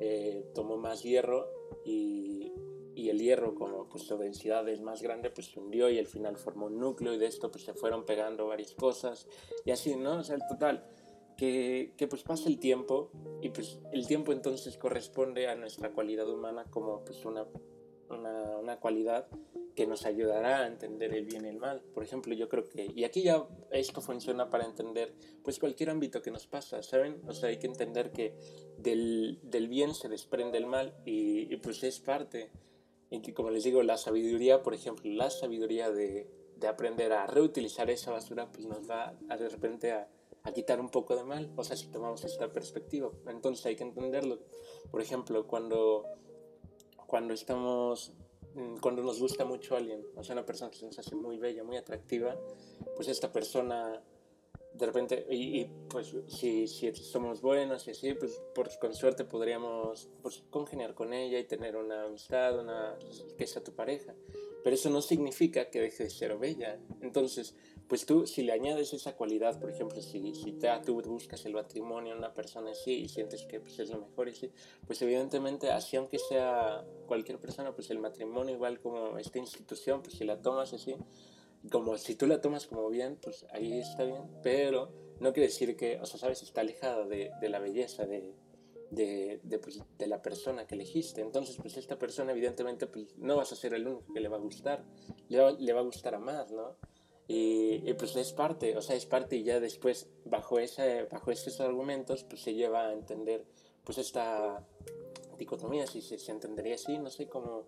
Eh, 0.00 0.50
tomó 0.54 0.76
más 0.76 1.02
hierro 1.02 1.48
y, 1.84 2.52
y, 2.94 3.08
el 3.08 3.18
hierro 3.18 3.54
como 3.54 3.88
pues 3.88 4.04
su 4.04 4.18
densidad 4.18 4.68
es 4.68 4.80
más 4.82 5.00
grande 5.00 5.30
pues 5.30 5.46
se 5.46 5.58
hundió 5.58 5.88
y 5.88 5.98
al 5.98 6.06
final 6.06 6.36
formó 6.36 6.66
un 6.66 6.78
núcleo 6.78 7.14
y 7.14 7.18
de 7.18 7.26
esto 7.26 7.50
pues 7.50 7.64
se 7.64 7.72
fueron 7.72 8.04
pegando 8.04 8.46
varias 8.46 8.74
cosas 8.74 9.26
y 9.64 9.70
así, 9.70 9.96
¿no? 9.96 10.18
O 10.18 10.22
sea, 10.22 10.36
el 10.36 10.42
total, 10.48 10.86
que, 11.38 11.94
que, 11.96 12.06
pues 12.06 12.22
pasa 12.22 12.48
el 12.48 12.58
tiempo 12.58 13.10
y 13.40 13.48
pues 13.48 13.80
el 13.92 14.06
tiempo 14.06 14.32
entonces 14.32 14.76
corresponde 14.76 15.48
a 15.48 15.54
nuestra 15.54 15.92
cualidad 15.92 16.28
humana 16.28 16.64
como 16.70 17.02
pues 17.04 17.24
una, 17.24 17.46
una, 18.10 18.78
cualidad 18.80 19.26
que 19.74 19.86
nos 19.86 20.04
ayudará 20.06 20.64
a 20.64 20.66
entender 20.66 21.14
el 21.14 21.24
bien 21.24 21.44
y 21.44 21.48
el 21.48 21.58
mal. 21.58 21.82
Por 21.94 22.02
ejemplo, 22.02 22.34
yo 22.34 22.48
creo 22.48 22.64
que, 22.64 22.90
y 22.94 23.04
aquí 23.04 23.22
ya 23.22 23.46
esto 23.70 24.00
funciona 24.00 24.50
para 24.50 24.64
entender 24.64 25.14
pues 25.42 25.58
cualquier 25.58 25.90
ámbito 25.90 26.20
que 26.22 26.30
nos 26.30 26.46
pasa, 26.46 26.82
¿saben? 26.82 27.20
O 27.26 27.32
sea, 27.32 27.48
hay 27.48 27.58
que 27.58 27.66
entender 27.66 28.10
que 28.10 28.34
del, 28.78 29.38
del 29.42 29.68
bien 29.68 29.94
se 29.94 30.08
desprende 30.08 30.58
el 30.58 30.66
mal 30.66 30.94
y, 31.04 31.52
y 31.52 31.56
pues 31.58 31.82
es 31.84 32.00
parte. 32.00 32.50
Y 33.10 33.32
como 33.32 33.50
les 33.50 33.64
digo, 33.64 33.82
la 33.82 33.96
sabiduría, 33.96 34.62
por 34.62 34.74
ejemplo, 34.74 35.10
la 35.10 35.30
sabiduría 35.30 35.90
de, 35.90 36.28
de 36.56 36.66
aprender 36.66 37.12
a 37.12 37.26
reutilizar 37.26 37.88
esa 37.90 38.10
basura 38.10 38.50
pues 38.52 38.66
nos 38.66 38.88
va 38.88 39.16
a, 39.28 39.36
de 39.36 39.48
repente 39.48 39.92
a 39.92 40.08
a 40.48 40.52
quitar 40.52 40.80
un 40.80 40.88
poco 40.88 41.16
de 41.16 41.24
mal, 41.24 41.50
o 41.56 41.64
sea, 41.64 41.76
si 41.76 41.88
tomamos 41.88 42.24
esta 42.24 42.52
perspectiva. 42.52 43.10
Entonces 43.26 43.64
hay 43.66 43.76
que 43.76 43.84
entenderlo. 43.84 44.38
Por 44.90 45.00
ejemplo, 45.00 45.46
cuando, 45.46 46.04
cuando 47.08 47.32
estamos, 47.32 48.12
mm, 48.54 48.76
cuando 48.80 49.02
nos 49.02 49.18
gusta 49.18 49.46
mucho 49.46 49.76
alguien, 49.76 50.06
o 50.14 50.22
sea, 50.22 50.34
una 50.34 50.44
persona 50.44 50.70
que 50.70 50.76
se 50.76 50.84
nos 50.84 50.98
hace 50.98 51.16
muy 51.16 51.38
bella, 51.38 51.64
muy 51.64 51.78
atractiva, 51.78 52.36
pues 52.94 53.08
esta 53.08 53.32
persona 53.32 54.02
de 54.74 54.86
repente, 54.86 55.26
y, 55.30 55.64
pues 55.88 56.14
si, 56.28 56.68
si, 56.68 56.94
somos 56.94 57.40
buenos 57.40 57.88
y 57.88 57.92
así, 57.92 58.12
pues 58.12 58.40
por, 58.54 58.68
con 58.78 58.94
suerte 58.94 59.24
podríamos 59.24 60.08
pues, 60.22 60.44
congeniar 60.50 60.94
con 60.94 61.14
ella 61.14 61.38
y 61.38 61.44
tener 61.44 61.76
una 61.76 62.04
amistad, 62.04 62.60
una, 62.60 62.96
que 63.38 63.46
sea 63.46 63.64
tu 63.64 63.72
pareja. 63.72 64.14
Pero 64.62 64.74
eso 64.74 64.90
no 64.90 65.00
significa 65.00 65.70
que 65.70 65.80
deje 65.80 66.04
de 66.04 66.10
ser 66.10 66.36
bella. 66.36 66.78
Entonces, 67.00 67.54
pues 67.88 68.04
tú, 68.04 68.26
si 68.26 68.42
le 68.42 68.52
añades 68.52 68.92
esa 68.92 69.16
cualidad, 69.16 69.58
por 69.58 69.70
ejemplo, 69.70 70.00
si, 70.02 70.34
si 70.34 70.52
te, 70.52 70.68
tú 70.84 71.00
buscas 71.00 71.44
el 71.46 71.54
matrimonio 71.54 72.12
en 72.12 72.18
una 72.18 72.34
persona 72.34 72.72
así 72.72 72.92
y 72.92 73.08
sientes 73.08 73.44
que 73.44 73.60
pues, 73.60 73.78
es 73.78 73.88
lo 73.90 74.00
mejor 74.00 74.28
y 74.28 74.34
sí, 74.34 74.50
pues 74.86 75.00
evidentemente, 75.00 75.70
así 75.70 75.96
aunque 75.96 76.18
sea 76.18 76.84
cualquier 77.06 77.38
persona, 77.38 77.74
pues 77.74 77.90
el 77.90 77.98
matrimonio 77.98 78.54
igual 78.54 78.78
como 78.78 79.16
esta 79.16 79.38
institución, 79.38 80.02
pues 80.02 80.16
si 80.16 80.24
la 80.24 80.40
tomas 80.40 80.74
así, 80.74 80.94
como 81.70 81.96
si 81.96 82.14
tú 82.14 82.26
la 82.26 82.40
tomas 82.40 82.66
como 82.66 82.88
bien, 82.90 83.18
pues 83.22 83.46
ahí 83.50 83.78
está 83.78 84.04
bien, 84.04 84.22
pero 84.42 84.90
no 85.20 85.32
quiere 85.32 85.48
decir 85.48 85.74
que, 85.76 85.98
o 85.98 86.06
sea, 86.06 86.20
sabes, 86.20 86.42
está 86.42 86.60
alejada 86.60 87.06
de, 87.06 87.30
de 87.40 87.48
la 87.48 87.58
belleza, 87.58 88.06
de, 88.06 88.34
de, 88.90 89.40
de, 89.42 89.58
pues, 89.58 89.80
la 89.98 90.22
persona 90.22 90.66
que 90.66 90.74
elegiste. 90.74 91.20
Entonces, 91.20 91.56
pues 91.56 91.76
esta 91.76 91.98
persona 91.98 92.32
evidentemente 92.32 92.86
pues, 92.86 93.16
no 93.16 93.36
vas 93.36 93.52
a 93.52 93.56
ser 93.56 93.74
el 93.74 93.86
único 93.86 94.12
que 94.12 94.20
le 94.20 94.28
va 94.28 94.36
a 94.36 94.40
gustar, 94.40 94.84
le 95.28 95.40
va, 95.40 95.52
le 95.52 95.72
va 95.72 95.80
a 95.80 95.84
gustar 95.84 96.14
a 96.14 96.18
más, 96.18 96.50
¿no? 96.52 96.76
Y, 97.30 97.92
pues 97.94 98.16
es 98.16 98.32
parte, 98.32 98.74
o 98.76 98.80
sea, 98.80 98.96
es 98.96 99.04
parte 99.04 99.36
y 99.36 99.42
ya 99.42 99.60
después, 99.60 100.08
bajo, 100.24 100.58
ese, 100.58 101.04
bajo 101.04 101.30
estos 101.30 101.60
argumentos, 101.60 102.24
pues 102.24 102.40
se 102.40 102.54
lleva 102.54 102.88
a 102.88 102.92
entender 102.92 103.44
pues 103.84 103.98
esta 103.98 104.66
dicotomía, 105.36 105.86
si 105.86 106.00
se, 106.00 106.18
se 106.18 106.32
entendería 106.32 106.76
así, 106.76 106.98
no 106.98 107.10
sé 107.10 107.28
cómo 107.28 107.66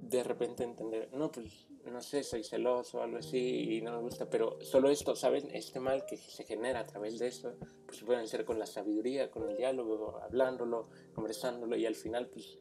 de 0.00 0.22
repente 0.22 0.64
entender, 0.64 1.08
no, 1.12 1.32
pues 1.32 1.66
no 1.90 2.02
sé, 2.02 2.22
soy 2.22 2.44
celoso 2.44 2.98
o 2.98 3.02
algo 3.02 3.18
así 3.18 3.76
y 3.76 3.80
no 3.80 3.92
me 3.92 4.02
gusta, 4.02 4.28
pero 4.28 4.58
solo 4.60 4.90
esto, 4.90 5.16
¿saben? 5.16 5.48
Este 5.54 5.80
mal 5.80 6.04
que 6.06 6.16
se 6.16 6.44
genera 6.44 6.80
a 6.80 6.86
través 6.86 7.18
de 7.18 7.28
eso, 7.28 7.54
pues 7.86 8.02
puede 8.02 8.26
ser 8.26 8.44
con 8.44 8.58
la 8.58 8.66
sabiduría, 8.66 9.30
con 9.30 9.48
el 9.48 9.56
diálogo, 9.56 10.18
hablándolo, 10.22 10.88
conversándolo 11.14 11.76
y 11.76 11.86
al 11.86 11.94
final 11.94 12.28
pues 12.28 12.58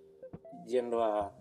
yendo 0.65 1.03
a, 1.03 1.35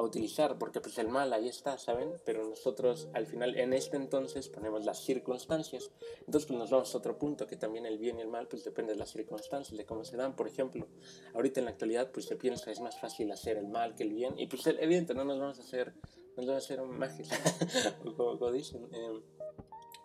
a 0.00 0.04
utilizar, 0.04 0.58
porque 0.58 0.80
pues 0.80 0.98
el 0.98 1.08
mal 1.08 1.32
ahí 1.32 1.48
está, 1.48 1.78
¿saben? 1.78 2.14
Pero 2.24 2.48
nosotros 2.48 3.08
al 3.14 3.26
final 3.26 3.56
en 3.56 3.72
este 3.72 3.96
entonces 3.96 4.48
ponemos 4.48 4.84
las 4.84 4.98
circunstancias. 5.04 5.90
Entonces 6.20 6.46
pues 6.46 6.58
nos 6.58 6.70
vamos 6.70 6.94
a 6.94 6.98
otro 6.98 7.18
punto, 7.18 7.46
que 7.46 7.56
también 7.56 7.86
el 7.86 7.98
bien 7.98 8.18
y 8.18 8.22
el 8.22 8.28
mal 8.28 8.48
pues 8.48 8.64
depende 8.64 8.92
de 8.92 8.98
las 8.98 9.10
circunstancias, 9.10 9.76
de 9.76 9.84
cómo 9.84 10.04
se 10.04 10.16
dan. 10.16 10.34
Por 10.34 10.48
ejemplo, 10.48 10.86
ahorita 11.34 11.60
en 11.60 11.66
la 11.66 11.72
actualidad 11.72 12.10
pues 12.10 12.26
se 12.26 12.36
piensa 12.36 12.70
es 12.70 12.80
más 12.80 12.98
fácil 12.98 13.30
hacer 13.32 13.56
el 13.56 13.68
mal 13.68 13.94
que 13.94 14.02
el 14.02 14.12
bien 14.12 14.38
y 14.38 14.46
pues 14.46 14.66
evidente 14.66 15.14
no 15.14 15.24
nos 15.24 15.38
vamos 15.38 15.58
a 15.58 15.62
hacer, 15.62 15.94
nos 16.36 16.46
vamos 16.46 16.62
a 16.62 16.64
hacer 16.64 16.80
un 16.80 16.98
mágico, 16.98 17.30
como, 18.16 18.50
dicen. 18.52 18.88
Eh, 18.92 19.20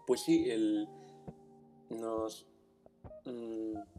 pues 0.06 0.22
sí, 0.22 0.50
el, 0.50 0.88
nos... 1.90 2.46
Mm, 3.25 3.95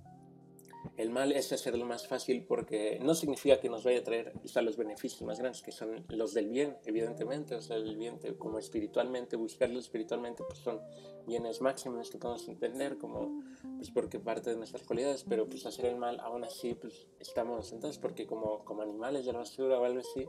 el 0.97 1.11
mal 1.11 1.33
es 1.33 1.53
hacerlo 1.53 1.85
más 1.85 2.07
fácil 2.07 2.45
porque 2.45 2.99
no 3.03 3.15
significa 3.15 3.61
que 3.61 3.69
nos 3.69 3.85
vaya 3.85 3.99
a 3.99 4.05
traer 4.05 4.33
o 4.35 4.61
los 4.63 4.77
beneficios 4.77 5.23
más 5.23 5.39
grandes, 5.39 5.63
que 5.63 5.73
son 5.73 6.05
los 6.09 6.33
del 6.33 6.49
bien, 6.49 6.77
evidentemente. 6.85 7.55
O 7.55 7.61
sea, 7.61 7.77
el 7.77 7.97
bien, 7.97 8.19
como 8.39 8.59
espiritualmente, 8.59 9.37
buscarlo 9.37 9.79
espiritualmente, 9.79 10.43
pues 10.45 10.59
son 10.61 10.81
bienes 11.27 11.61
máximos 11.61 12.11
que 12.11 12.19
podemos 12.19 12.49
entender, 12.49 12.97
como, 12.99 13.43
pues 13.77 13.91
porque 13.91 14.19
parte 14.21 14.51
de 14.51 14.57
nuestras 14.57 14.83
cualidades, 14.85 15.25
pero 15.29 15.49
pues 15.49 15.67
hacer 15.67 15.87
el 15.87 15.97
mal, 15.97 16.19
aún 16.21 16.45
así, 16.45 16.75
pues 16.75 17.07
estamos, 17.21 17.73
entonces, 17.73 17.99
porque 17.99 18.27
como, 18.27 18.65
como 18.65 18.83
animales 18.83 19.27
de 19.27 19.33
la 19.33 19.41
basura 19.41 19.79
o 19.79 19.85
algo 19.85 20.01
así, 20.01 20.27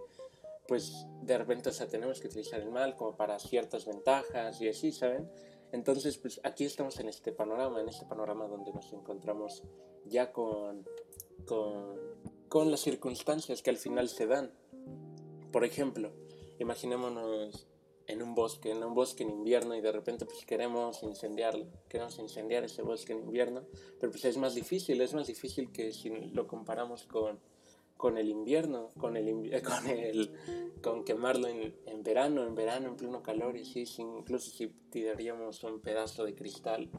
pues 0.67 1.05
de 1.21 1.37
repente, 1.37 1.69
o 1.69 1.71
sea, 1.71 1.87
tenemos 1.87 2.19
que 2.19 2.27
utilizar 2.27 2.59
el 2.59 2.71
mal 2.71 2.95
como 2.95 3.15
para 3.15 3.39
ciertas 3.39 3.85
ventajas 3.85 4.59
y 4.61 4.67
así, 4.67 4.91
¿saben? 4.91 5.29
Entonces, 5.71 6.17
pues 6.17 6.39
aquí 6.43 6.65
estamos 6.65 6.99
en 6.99 7.09
este 7.09 7.31
panorama, 7.31 7.81
en 7.81 7.89
este 7.89 8.05
panorama 8.05 8.47
donde 8.47 8.71
nos 8.73 8.91
encontramos 8.93 9.63
ya 10.05 10.31
con, 10.31 10.85
con, 11.45 11.97
con 12.47 12.71
las 12.71 12.79
circunstancias 12.79 13.61
que 13.61 13.69
al 13.69 13.77
final 13.77 14.09
se 14.09 14.27
dan. 14.27 14.51
Por 15.51 15.65
ejemplo, 15.65 16.11
imaginémonos 16.59 17.67
en 18.07 18.21
un 18.21 18.33
bosque, 18.35 18.71
en 18.71 18.83
un 18.83 18.93
bosque 18.93 19.23
en 19.23 19.29
invierno 19.29 19.75
y 19.75 19.81
de 19.81 19.91
repente 19.91 20.25
pues 20.25 20.45
queremos 20.45 21.03
incendiarlo, 21.03 21.67
queremos 21.89 22.17
incendiar 22.19 22.63
ese 22.63 22.81
bosque 22.81 23.13
en 23.13 23.19
invierno, 23.19 23.65
pero 23.99 24.11
pues 24.11 24.23
es 24.25 24.37
más 24.37 24.55
difícil, 24.55 25.01
es 25.01 25.13
más 25.13 25.27
difícil 25.27 25.71
que 25.71 25.91
si 25.91 26.09
lo 26.09 26.47
comparamos 26.47 27.03
con 27.03 27.39
con 27.97 28.17
el 28.17 28.29
invierno, 28.29 28.89
con 28.97 29.17
el, 29.17 29.61
con 29.61 29.87
el 29.87 30.31
con 30.81 31.03
quemarlo 31.03 31.47
en, 31.47 31.75
en, 31.85 32.03
verano, 32.03 32.43
en 32.43 32.55
verano, 32.55 32.87
en 32.89 32.95
pleno 32.95 33.21
calor, 33.21 33.57
y 33.57 33.65
sí, 33.65 33.85
incluso 33.97 34.51
si 34.51 34.67
tiraríamos 34.89 35.63
un 35.63 35.81
pedazo 35.81 36.23
de 36.23 36.35
cristal, 36.35 36.89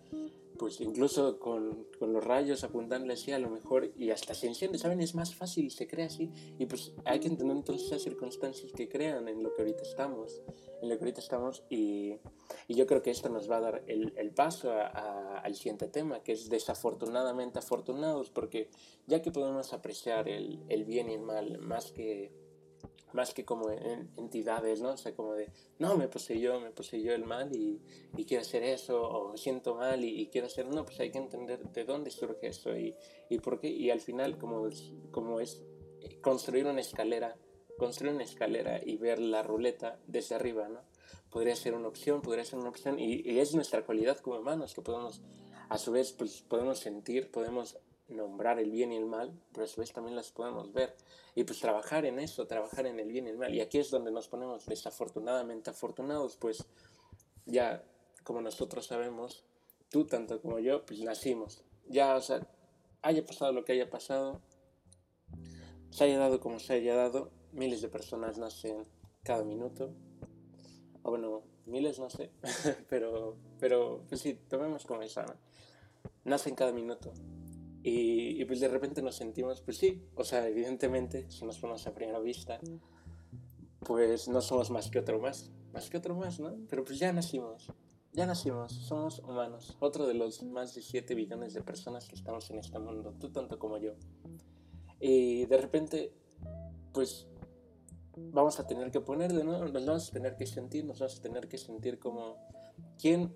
pues 0.59 0.81
incluso 0.81 1.39
con, 1.39 1.87
con, 1.99 2.13
los 2.13 2.25
rayos 2.25 2.65
apuntando 2.65 3.13
así 3.13 3.33
a 3.33 3.39
lo 3.39 3.49
mejor 3.49 3.93
y 3.97 4.11
hasta 4.11 4.35
se 4.35 4.49
enciende, 4.49 4.79
¿saben? 4.79 5.01
Es 5.01 5.15
más 5.15 5.35
fácil 5.35 5.71
se 5.71 5.87
crea 5.87 6.07
así 6.07 6.31
y 6.59 6.67
pues 6.67 6.93
hay 7.05 7.21
que 7.21 7.29
entender 7.29 7.57
entonces 7.57 7.91
las 7.91 8.03
circunstancias 8.03 8.73
que 8.73 8.89
crean 8.89 9.29
en 9.29 9.43
lo 9.43 9.55
que 9.55 9.63
ahorita 9.63 9.83
estamos, 9.83 10.43
en 10.83 10.89
lo 10.89 10.99
que 10.99 11.05
ahorita 11.05 11.21
estamos 11.21 11.63
y, 11.71 12.17
y 12.67 12.75
yo 12.75 12.87
creo 12.87 13.03
que 13.03 13.11
esto 13.11 13.29
nos 13.29 13.51
va 13.51 13.59
a 13.59 13.61
dar 13.61 13.85
el, 13.87 14.13
el 14.17 14.31
paso 14.33 14.73
a, 14.73 15.39
al 15.39 15.55
siguiente 15.55 15.89
tema, 15.89 16.23
que 16.23 16.33
es 16.33 16.49
desafortunadamente 16.49 17.59
afortunados, 17.59 18.31
porque 18.31 18.69
ya 19.07 19.23
que 19.23 19.31
podemos 19.31 19.73
apreciar 19.73 20.29
el, 20.29 20.65
el 20.69 20.85
bien 20.85 21.09
y 21.09 21.15
el 21.15 21.23
mal 21.23 21.59
más 21.59 21.93
que 21.93 22.48
más 23.13 23.35
que 23.35 23.45
como 23.45 23.71
en, 23.71 24.11
entidades, 24.17 24.81
¿no? 24.81 24.91
O 24.91 24.97
sea, 24.97 25.15
como 25.15 25.35
de, 25.35 25.51
no, 25.79 25.97
me 25.97 26.09
poseyó, 26.09 26.61
me 26.61 26.71
poseyó 26.71 27.15
el 27.15 27.25
mal 27.25 27.55
y, 27.55 27.81
y 28.17 28.25
quiero 28.25 28.43
hacer 28.43 28.63
eso, 28.63 29.03
o 29.03 29.33
me 29.33 29.39
siento 29.39 29.75
mal 29.75 30.05
y, 30.05 30.27
quiero 30.29 30.47
hacer, 30.47 30.67
no, 30.67 30.85
pues 30.85 31.01
hay 31.01 31.11
que 31.11 31.19
entender 31.19 31.61
de 31.71 31.85
dónde 31.85 32.11
surge 32.11 32.49
eso 32.49 32.77
y, 32.77 32.95
y 33.29 33.39
por 33.39 33.61
qué, 33.61 33.69
y 33.69 33.91
al 33.91 34.01
final 34.01 34.39
como 34.39 34.67
es, 34.67 34.93
como 35.11 35.41
es 35.41 35.63
construir 36.21 36.67
una 36.67 36.81
escalera, 36.81 37.37
construir 37.79 38.15
una 38.15 38.25
escalera 38.25 38.81
y 38.85 38.97
ver 38.97 39.19
la 39.19 39.43
ruleta 39.43 39.99
desde 40.07 40.35
arriba, 40.35 40.69
¿no? 40.69 40.81
Podría 41.31 41.57
ser 41.57 41.75
una 41.75 41.89
opción, 41.89 42.23
podría 42.23 42.45
ser 42.45 42.59
una 42.59 42.71
opción, 42.71 42.99
y, 42.99 43.23
y 43.29 43.39
es 43.39 43.55
nuestra 43.55 43.85
cualidad 43.85 44.19
como 44.19 44.39
humanos 44.39 44.75
que 44.75 44.83
podemos, 44.83 45.21
a 45.69 45.79
su 45.79 45.93
vez, 45.93 46.13
pues 46.13 46.43
podemos 46.43 46.79
sentir, 46.79 47.31
podemos 47.31 47.79
nombrar 48.09 48.59
el 48.59 48.71
bien 48.71 48.93
y 48.93 48.97
el 48.97 49.07
mal, 49.07 49.33
pero 49.53 49.65
a 49.65 49.69
su 49.69 49.81
vez 49.81 49.93
también 49.93 50.17
las 50.17 50.31
podemos 50.33 50.73
ver. 50.73 50.95
Y 51.35 51.45
pues 51.45 51.61
trabajar 51.61 52.05
en 52.07 52.19
eso, 52.19 52.47
trabajar 52.47 52.87
en 52.87 52.99
el 52.99 53.09
bien 53.13 53.27
y 53.27 53.31
el 53.31 53.39
mal. 53.39 53.55
Y 53.55 53.61
aquí 53.61 53.79
es 53.79 53.91
donde 53.91 54.11
nos 54.11 54.29
ponemos 54.29 54.67
desafortunadamente 54.67 55.71
afortunados, 55.71 56.37
pues 56.37 56.65
ya 57.47 57.85
como 58.25 58.41
nosotros 58.41 58.87
sabemos, 58.87 59.45
tú 59.91 60.07
tanto 60.07 60.41
como 60.41 60.59
yo, 60.59 60.85
pues 60.85 61.01
nacimos. 61.01 61.63
Ya, 61.87 62.17
o 62.17 62.21
sea, 62.21 62.47
haya 63.03 63.25
pasado 63.25 63.53
lo 63.53 63.65
que 63.65 63.73
haya 63.73 63.89
pasado, 63.89 64.41
se 65.91 66.05
haya 66.05 66.19
dado 66.19 66.41
como 66.41 66.59
se 66.59 66.75
haya 66.75 66.95
dado, 66.95 67.31
miles 67.53 67.81
de 67.83 67.89
personas 67.89 68.39
nacen 68.39 68.87
cada 69.23 69.45
minuto. 69.45 69.95
O 71.03 71.11
bueno, 71.11 71.43
miles 71.67 71.99
no 71.99 72.11
sé, 72.11 72.31
pero, 72.89 73.37
pero 73.61 74.05
pues 74.09 74.21
sí, 74.21 74.35
tomemos 74.49 74.85
como 74.85 75.03
esa, 75.03 75.25
¿no? 75.25 75.35
Nacen 76.25 76.55
cada 76.55 76.73
minuto 76.73 77.13
y, 77.89 78.43
y, 78.43 78.45
pues 78.45 78.61
de 78.61 78.69
repente 78.69 79.03
nos 79.03 79.17
sentimos, 79.17 79.61
pues 79.61 79.79
sí, 79.79 80.03
o 80.15 80.25
sea, 80.25 80.47
evidentemente, 80.47 81.31
si 81.31 81.45
nos 81.45 81.59
ponemos 81.59 81.87
a 81.87 81.95
primera 81.95 82.19
vista, 82.19 82.61
pues 83.81 84.29
no 84.29 84.41
somos 84.41 84.71
más 84.71 84.91
que 84.91 84.99
otro 84.99 85.19
más, 85.19 85.51
más 85.73 85.89
que 85.89 85.97
otro 85.97 86.15
más, 86.15 86.41
¿no? 86.41 86.55
Pero 86.69 86.85
pues 86.85 86.99
ya 86.99 87.13
nacimos, 87.13 87.73
ya 88.13 88.27
nacimos, 88.27 88.73
somos 88.73 89.21
humanos, 89.21 89.77
otro 89.81 90.07
de 90.07 90.15
los 90.15 90.43
más 90.43 90.75
de 90.75 90.83
7 90.83 91.15
billones 91.15 91.55
de 91.55 91.63
personas 91.63 92.09
que 92.09 92.17
estamos 92.17 92.51
en 92.51 92.59
este 92.59 92.79
mundo, 92.79 93.15
tú 93.19 93.31
tanto 93.31 93.59
como 93.59 93.79
yo. 93.79 93.95
Y 95.01 95.47
de 95.47 95.57
repente, 95.57 96.13
pues 96.93 97.29
vamos 98.17 98.59
a 98.59 98.67
tener 98.67 98.91
que 98.91 99.01
poner 99.01 99.33
de 99.33 99.45
nuevo, 99.45 99.65
nos 99.65 99.87
vamos 99.87 100.09
a 100.11 100.13
tener 100.13 100.37
que 100.37 100.47
sentir, 100.47 100.85
nos 100.85 100.99
vamos 100.99 101.19
a 101.19 101.23
tener 101.23 101.49
que 101.49 101.59
sentir 101.59 101.99
como, 101.99 102.37
¿quién 103.01 103.35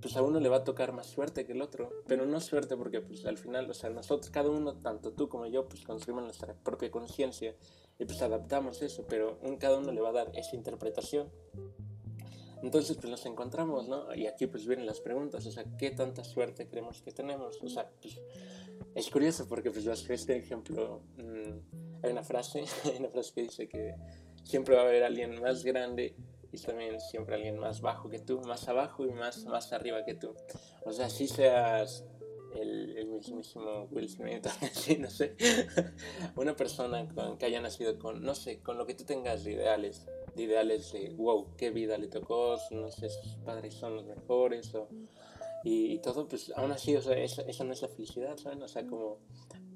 pues 0.00 0.16
a 0.16 0.22
uno 0.22 0.40
le 0.40 0.48
va 0.48 0.58
a 0.58 0.64
tocar 0.64 0.92
más 0.92 1.06
suerte 1.06 1.44
que 1.44 1.52
el 1.52 1.62
otro, 1.62 1.90
pero 2.06 2.26
no 2.26 2.40
suerte 2.40 2.76
porque 2.76 3.00
pues 3.00 3.24
al 3.26 3.38
final, 3.38 3.70
o 3.70 3.74
sea, 3.74 3.90
nosotros, 3.90 4.30
cada 4.30 4.50
uno, 4.50 4.74
tanto 4.74 5.12
tú 5.12 5.28
como 5.28 5.46
yo, 5.46 5.68
pues 5.68 5.82
construimos 5.82 6.24
nuestra 6.24 6.54
propia 6.54 6.90
conciencia 6.90 7.54
y 7.98 8.04
pues 8.04 8.22
adaptamos 8.22 8.82
eso, 8.82 9.04
pero 9.08 9.38
un, 9.42 9.56
cada 9.56 9.78
uno 9.78 9.92
le 9.92 10.00
va 10.00 10.10
a 10.10 10.12
dar 10.12 10.32
esa 10.34 10.56
interpretación. 10.56 11.28
Entonces 12.62 12.96
pues 12.96 13.10
nos 13.10 13.24
encontramos, 13.24 13.88
¿no? 13.88 14.14
Y 14.14 14.26
aquí 14.26 14.46
pues 14.46 14.66
vienen 14.66 14.86
las 14.86 15.00
preguntas, 15.00 15.46
o 15.46 15.50
sea, 15.50 15.64
¿qué 15.78 15.90
tanta 15.90 16.24
suerte 16.24 16.68
creemos 16.68 17.00
que 17.02 17.12
tenemos? 17.12 17.58
O 17.62 17.68
sea, 17.68 17.90
pues 18.02 18.20
es 18.94 19.10
curioso 19.10 19.46
porque 19.48 19.70
pues 19.70 19.86
este 19.86 20.36
ejemplo, 20.36 21.02
mmm, 21.16 22.02
hay 22.02 22.12
una 22.12 22.22
frase, 22.22 22.64
hay 22.84 22.98
una 22.98 23.08
frase 23.08 23.32
que 23.34 23.42
dice 23.42 23.68
que 23.68 23.94
siempre 24.44 24.74
va 24.74 24.82
a 24.82 24.84
haber 24.84 25.04
alguien 25.04 25.40
más 25.40 25.64
grande 25.64 26.14
y 26.52 26.58
también 26.58 27.00
siempre 27.00 27.36
alguien 27.36 27.58
más 27.58 27.80
bajo 27.80 28.08
que 28.08 28.18
tú, 28.18 28.40
más 28.40 28.68
abajo 28.68 29.06
y 29.06 29.12
más, 29.12 29.44
más 29.46 29.72
arriba 29.72 30.04
que 30.04 30.14
tú. 30.14 30.34
O 30.84 30.92
sea, 30.92 31.08
si 31.08 31.28
seas 31.28 32.04
el, 32.54 32.96
el 32.96 33.06
mismísimo 33.06 33.88
Will 33.90 34.08
Smith, 34.08 34.46
así, 34.62 34.96
no 34.96 35.10
sé, 35.10 35.36
una 36.36 36.56
persona 36.56 37.06
con, 37.08 37.38
que 37.38 37.46
haya 37.46 37.60
nacido 37.60 37.98
con, 37.98 38.22
no 38.22 38.34
sé, 38.34 38.60
con 38.60 38.78
lo 38.78 38.86
que 38.86 38.94
tú 38.94 39.04
tengas 39.04 39.44
de 39.44 39.52
ideales, 39.52 40.06
de 40.34 40.42
ideales 40.42 40.92
de, 40.92 41.10
wow, 41.10 41.54
qué 41.56 41.70
vida 41.70 41.98
le 41.98 42.08
tocó, 42.08 42.56
no 42.70 42.90
sé, 42.90 43.08
sus 43.08 43.36
padres 43.44 43.74
son 43.74 43.96
los 43.96 44.06
mejores, 44.06 44.74
o, 44.74 44.88
y, 45.62 45.92
y, 45.92 45.98
todo, 45.98 46.26
pues 46.26 46.52
aún 46.56 46.72
así, 46.72 46.96
o 46.96 47.02
sea, 47.02 47.16
esa, 47.18 47.42
esa 47.42 47.64
no 47.64 47.72
es 47.72 47.82
la 47.82 47.88
felicidad, 47.88 48.36
¿saben? 48.38 48.62
O 48.62 48.68
sea, 48.68 48.86
como 48.86 49.18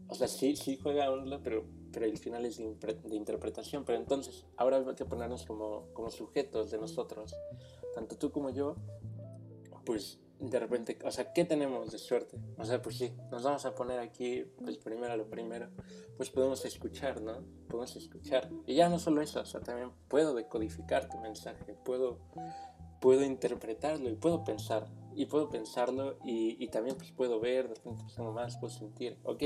o 0.09 0.15
sea, 0.15 0.29
sí, 0.29 0.57
sí 0.57 0.79
juega 0.83 1.11
un 1.11 1.25
pero, 1.43 1.43
pero 1.43 1.65
el 2.03 2.19
final 2.19 2.45
es 2.45 2.59
de, 2.59 2.75
de, 2.75 3.17
interpretación. 3.17 3.85
Pero 3.85 3.99
entonces, 3.99 4.45
ahora 4.57 4.79
hay 4.79 4.95
que 4.95 5.05
ponernos 5.05 5.45
como, 5.45 5.87
como 5.93 6.11
sujetos 6.11 6.71
de 6.71 6.79
nosotros, 6.79 7.37
tanto 7.95 8.17
tú 8.17 8.31
como 8.31 8.51
yo, 8.51 8.77
pues 9.85 10.19
de 10.51 10.59
repente, 10.59 10.99
o 11.05 11.11
sea, 11.11 11.33
¿qué 11.33 11.45
tenemos 11.45 11.93
de 11.93 11.99
suerte? 11.99 12.39
O 12.59 12.65
sea, 12.65 12.83
pues 12.83 12.99
sí, 12.99 13.13
nos 13.31 13.43
vamos 13.43 13.65
a 13.67 13.75
poner 13.75 14.01
aquí, 14.01 14.45
pues 14.63 14.79
primero 14.79 15.17
lo 15.17 15.29
primero, 15.29 15.69
pues 16.17 16.31
podemos 16.31 16.65
escuchar, 16.65 17.21
¿no? 17.21 17.45
Podemos 17.69 17.95
escuchar. 17.97 18.51
Y 18.67 18.75
ya 18.75 18.89
no 18.89 18.99
solo 18.99 19.23
eso, 19.23 19.41
o 19.41 19.45
sea, 19.45 19.61
también 19.61 19.93
puedo 20.09 20.35
decodificar 20.35 21.09
tu 21.09 21.19
mensaje, 21.19 21.75
puedo, 21.85 22.19
puedo 23.05 23.23
interpretarlo 23.23 24.09
y 24.09 24.15
puedo 24.15 24.45
pensar 24.45 24.87
y 25.15 25.27
puedo 25.27 25.51
pensarlo 25.51 26.17
y, 26.25 26.57
y, 26.59 26.69
también 26.69 26.97
pues 26.97 27.13
puedo 27.13 27.39
ver, 27.39 27.69
de 27.69 27.75
repente 27.75 28.03
pues, 28.03 28.19
más, 28.19 28.57
puedo 28.57 28.73
sentir, 28.73 29.19
ok, 29.25 29.43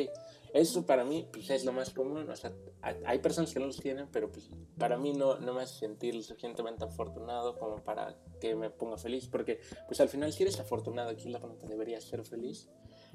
eso 0.54 0.86
para 0.86 1.04
mí 1.04 1.26
pues 1.32 1.50
es 1.50 1.64
lo 1.64 1.72
más 1.72 1.90
común, 1.90 2.30
o 2.30 2.36
sea, 2.36 2.52
hay 2.80 3.18
personas 3.18 3.52
que 3.52 3.58
no 3.58 3.66
los 3.66 3.80
tienen, 3.80 4.06
pero 4.12 4.30
pues 4.30 4.48
para 4.78 4.96
mí 4.96 5.12
no, 5.12 5.40
no 5.40 5.54
me 5.54 5.62
hace 5.62 5.80
sentir 5.80 6.14
lo 6.14 6.22
suficientemente 6.22 6.84
afortunado 6.84 7.58
como 7.58 7.82
para 7.82 8.16
que 8.40 8.54
me 8.54 8.70
ponga 8.70 8.96
feliz, 8.96 9.26
porque 9.26 9.58
pues 9.88 10.00
al 10.00 10.08
final 10.08 10.32
si 10.32 10.44
eres 10.44 10.60
afortunado, 10.60 11.10
aquí 11.10 11.28
la 11.28 11.40
pregunta 11.40 11.66
debería 11.66 12.00
ser 12.00 12.24
feliz, 12.24 12.68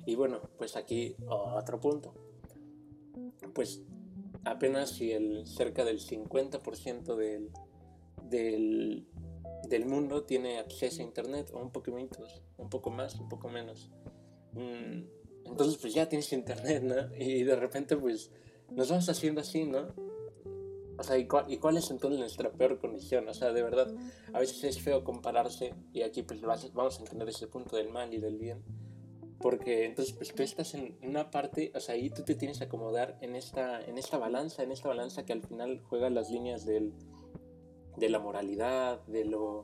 y 0.06 0.15
bueno, 0.15 0.41
pues 0.58 0.75
aquí 0.75 1.15
otro 1.29 1.79
punto, 1.79 2.13
pues 3.53 3.82
apenas 4.43 4.89
si 4.89 5.13
el 5.13 5.47
cerca 5.47 5.86
del 5.86 6.01
50% 6.01 7.15
del, 7.15 7.49
del 8.29 9.08
del 9.67 9.86
mundo 9.86 10.23
tiene 10.23 10.60
acceso 10.60 11.02
a 11.02 11.06
internet, 11.06 11.52
o 11.54 11.60
un 11.60 11.71
poquito, 11.71 11.97
un 12.58 12.69
poco 12.69 12.89
más, 12.89 13.15
un 13.19 13.30
poco 13.30 13.49
menos. 13.49 13.91
Mm, 14.54 15.04
entonces, 15.45 15.78
pues 15.78 15.93
ya 15.93 16.08
tienes 16.08 16.32
internet, 16.34 16.84
¿no? 16.84 17.15
Y 17.15 17.43
de 17.43 17.56
repente, 17.56 17.97
pues 17.97 18.32
nos 18.69 18.89
vamos 18.89 19.08
haciendo 19.10 19.41
así, 19.41 19.65
¿no? 19.65 19.88
O 20.97 21.04
sea, 21.04 21.17
¿y 21.17 21.28
cuál, 21.28 21.52
¿y 21.52 21.58
cuál, 21.58 21.78
es 21.78 21.89
entonces 21.89 22.19
nuestra 22.19 22.52
peor 22.52 22.80
condición? 22.80 23.28
O 23.28 23.34
sea, 23.34 23.52
de 23.52 23.63
verdad, 23.63 23.93
a 24.32 24.39
veces 24.39 24.63
es 24.63 24.80
feo 24.80 25.04
compararse, 25.04 25.73
y 25.91 26.04
aquí 26.04 26.21
pues 26.23 26.39
vamos 26.41 26.97
a 26.97 26.99
entender 26.99 27.30
ese 27.30 27.47
punto 27.47 27.76
del 27.76 27.89
mal 27.89 28.13
y 28.13 28.19
del 28.19 28.38
bien, 28.38 28.63
porque 29.39 29.86
entonces 29.86 30.13
pues 30.13 30.34
tú 30.34 30.43
estás 30.43 30.76
en 30.76 30.97
una 31.02 31.32
parte, 31.32 31.71
o 31.76 31.80
sea, 31.80 31.95
ahí 31.95 32.10
tú 32.10 32.23
te 32.23 32.36
tienes 32.36 32.60
que 32.60 32.65
acomodar 32.65 33.17
en 33.21 33.36
esta, 33.36 33.82
en 33.82 33.97
esta 33.97 34.17
balanza, 34.17 34.63
en 34.63 34.71
esta 34.71 34.88
balanza 34.88 35.26
que 35.26 35.34
al 35.34 35.41
final 35.41 35.82
juega 35.89 36.10
las 36.12 36.30
líneas 36.30 36.63
del, 36.63 36.93
de 37.97 38.10
la 38.10 38.19
moralidad, 38.19 39.01
de 39.08 39.25
lo 39.25 39.63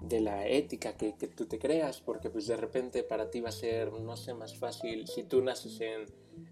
de 0.00 0.20
la 0.20 0.46
ética 0.46 0.96
que, 0.96 1.16
que, 1.16 1.26
tú 1.26 1.46
te 1.46 1.58
creas, 1.58 2.00
porque 2.00 2.30
pues 2.30 2.46
de 2.46 2.56
repente 2.56 3.02
para 3.02 3.30
ti 3.30 3.40
va 3.40 3.48
a 3.48 3.52
ser, 3.52 3.92
no 3.92 4.16
sé, 4.16 4.32
más 4.32 4.56
fácil, 4.56 5.08
si 5.08 5.24
tú 5.24 5.42
naces 5.42 5.80
en, 5.80 6.04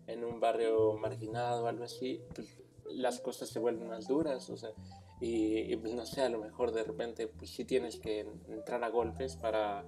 en 0.07 0.25
un 0.25 0.41
barrio 0.41 0.95
marginado 0.95 1.65
o 1.65 1.67
algo 1.69 1.85
así, 1.85 2.21
pues 2.35 2.59
las 2.91 3.21
cosas 3.21 3.49
se 3.49 3.59
vuelven 3.59 3.89
más 3.89 4.09
duras, 4.09 4.51
o 4.51 4.57
sea, 4.57 4.71
y, 5.21 5.75
pues 5.77 5.95
no 5.95 6.05
sé, 6.05 6.23
a 6.23 6.29
lo 6.29 6.39
mejor 6.39 6.73
de 6.73 6.85
repente 6.85 7.27
pues 7.27 7.51
sí 7.51 7.65
tienes 7.65 7.99
que 7.99 8.27
entrar 8.49 8.83
a 8.85 8.91
golpes 8.91 9.37
para, 9.37 9.85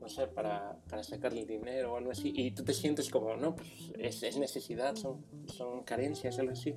no 0.00 0.08
sé, 0.08 0.26
para, 0.26 0.78
para 0.88 1.02
sacarle 1.02 1.44
dinero 1.44 1.92
o 1.92 1.96
algo 1.96 2.12
así, 2.12 2.32
y 2.34 2.52
tú 2.52 2.64
te 2.64 2.72
sientes 2.72 3.10
como, 3.10 3.36
no, 3.36 3.56
pues 3.56 3.92
es, 3.98 4.22
es 4.22 4.38
necesidad, 4.38 4.96
son, 4.96 5.24
son 5.46 5.82
carencias, 5.82 6.38
algo 6.38 6.52
así, 6.52 6.74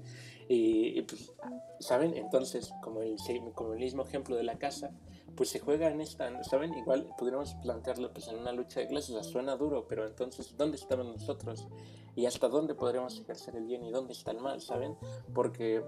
y, 0.48 1.00
y, 1.00 1.02
pues, 1.04 1.32
¿saben? 1.80 2.16
Entonces, 2.16 2.74
como 2.82 3.02
el, 3.02 3.18
como 3.54 3.74
el 3.74 3.80
mismo 3.80 4.04
ejemplo 4.04 4.36
de 4.36 4.44
la 4.44 4.58
casa, 4.58 4.92
pues 5.36 5.50
se 5.50 5.60
juega 5.60 5.90
en 5.90 6.02
esta, 6.02 6.44
¿saben? 6.44 6.74
Igual 6.76 7.08
podríamos 7.18 7.56
plantearlo 7.56 8.14
pues 8.14 8.28
en 8.28 8.38
una 8.38 8.52
lucha 8.52 8.82
de 8.82 8.88
clases, 8.88 9.16
o 9.16 9.22
sea, 9.22 9.24
suena 9.24 9.56
duro, 9.56 9.88
pero 9.88 10.06
entonces, 10.06 10.56
¿dónde 10.58 10.78
estamos 10.78 11.06
nosotros? 11.06 11.68
Y 12.16 12.26
hasta 12.26 12.48
dónde 12.48 12.76
podríamos 12.76 13.20
ejercer 13.20 13.56
el 13.56 13.66
bien 13.66 13.84
y 13.84 13.92
dónde 13.92 14.14
está 14.14 14.32
el 14.32 14.40
mal, 14.40 14.62
¿saben? 14.62 14.96
Porque, 15.34 15.84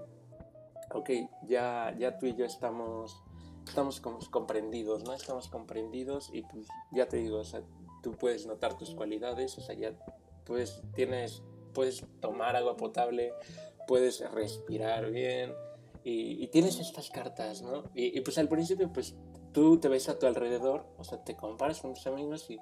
ok, 0.92 1.10
ya, 1.46 1.94
ya 1.98 2.18
tú 2.18 2.26
y 2.26 2.34
yo 2.34 2.44
estamos 2.44 3.22
estamos 3.66 4.00
como 4.00 4.18
comprendidos, 4.30 5.02
¿no? 5.04 5.12
Estamos 5.12 5.48
comprendidos 5.48 6.30
y 6.32 6.42
pues 6.42 6.68
ya 6.92 7.08
te 7.08 7.18
digo, 7.18 7.38
o 7.38 7.44
sea, 7.44 7.62
tú 8.02 8.12
puedes 8.12 8.46
notar 8.46 8.76
tus 8.76 8.94
cualidades, 8.94 9.58
o 9.58 9.60
sea, 9.60 9.74
ya 9.74 9.92
puedes, 10.44 10.82
tienes, 10.94 11.42
puedes 11.74 12.04
tomar 12.20 12.56
agua 12.56 12.76
potable, 12.76 13.32
puedes 13.86 14.20
respirar 14.32 15.10
bien 15.10 15.52
y, 16.04 16.42
y 16.42 16.46
tienes 16.48 16.78
estas 16.78 17.10
cartas, 17.10 17.62
¿no? 17.62 17.84
Y, 17.94 18.16
y, 18.16 18.20
pues 18.20 18.38
al 18.38 18.48
principio, 18.48 18.92
pues 18.92 19.14
tú 19.52 19.78
te 19.80 19.88
ves 19.88 20.08
a 20.08 20.18
tu 20.18 20.26
alrededor, 20.26 20.86
o 20.98 21.04
sea, 21.04 21.24
te 21.24 21.34
comparas 21.34 21.80
con 21.80 21.94
tus 21.94 22.06
amigos 22.06 22.48
y, 22.50 22.58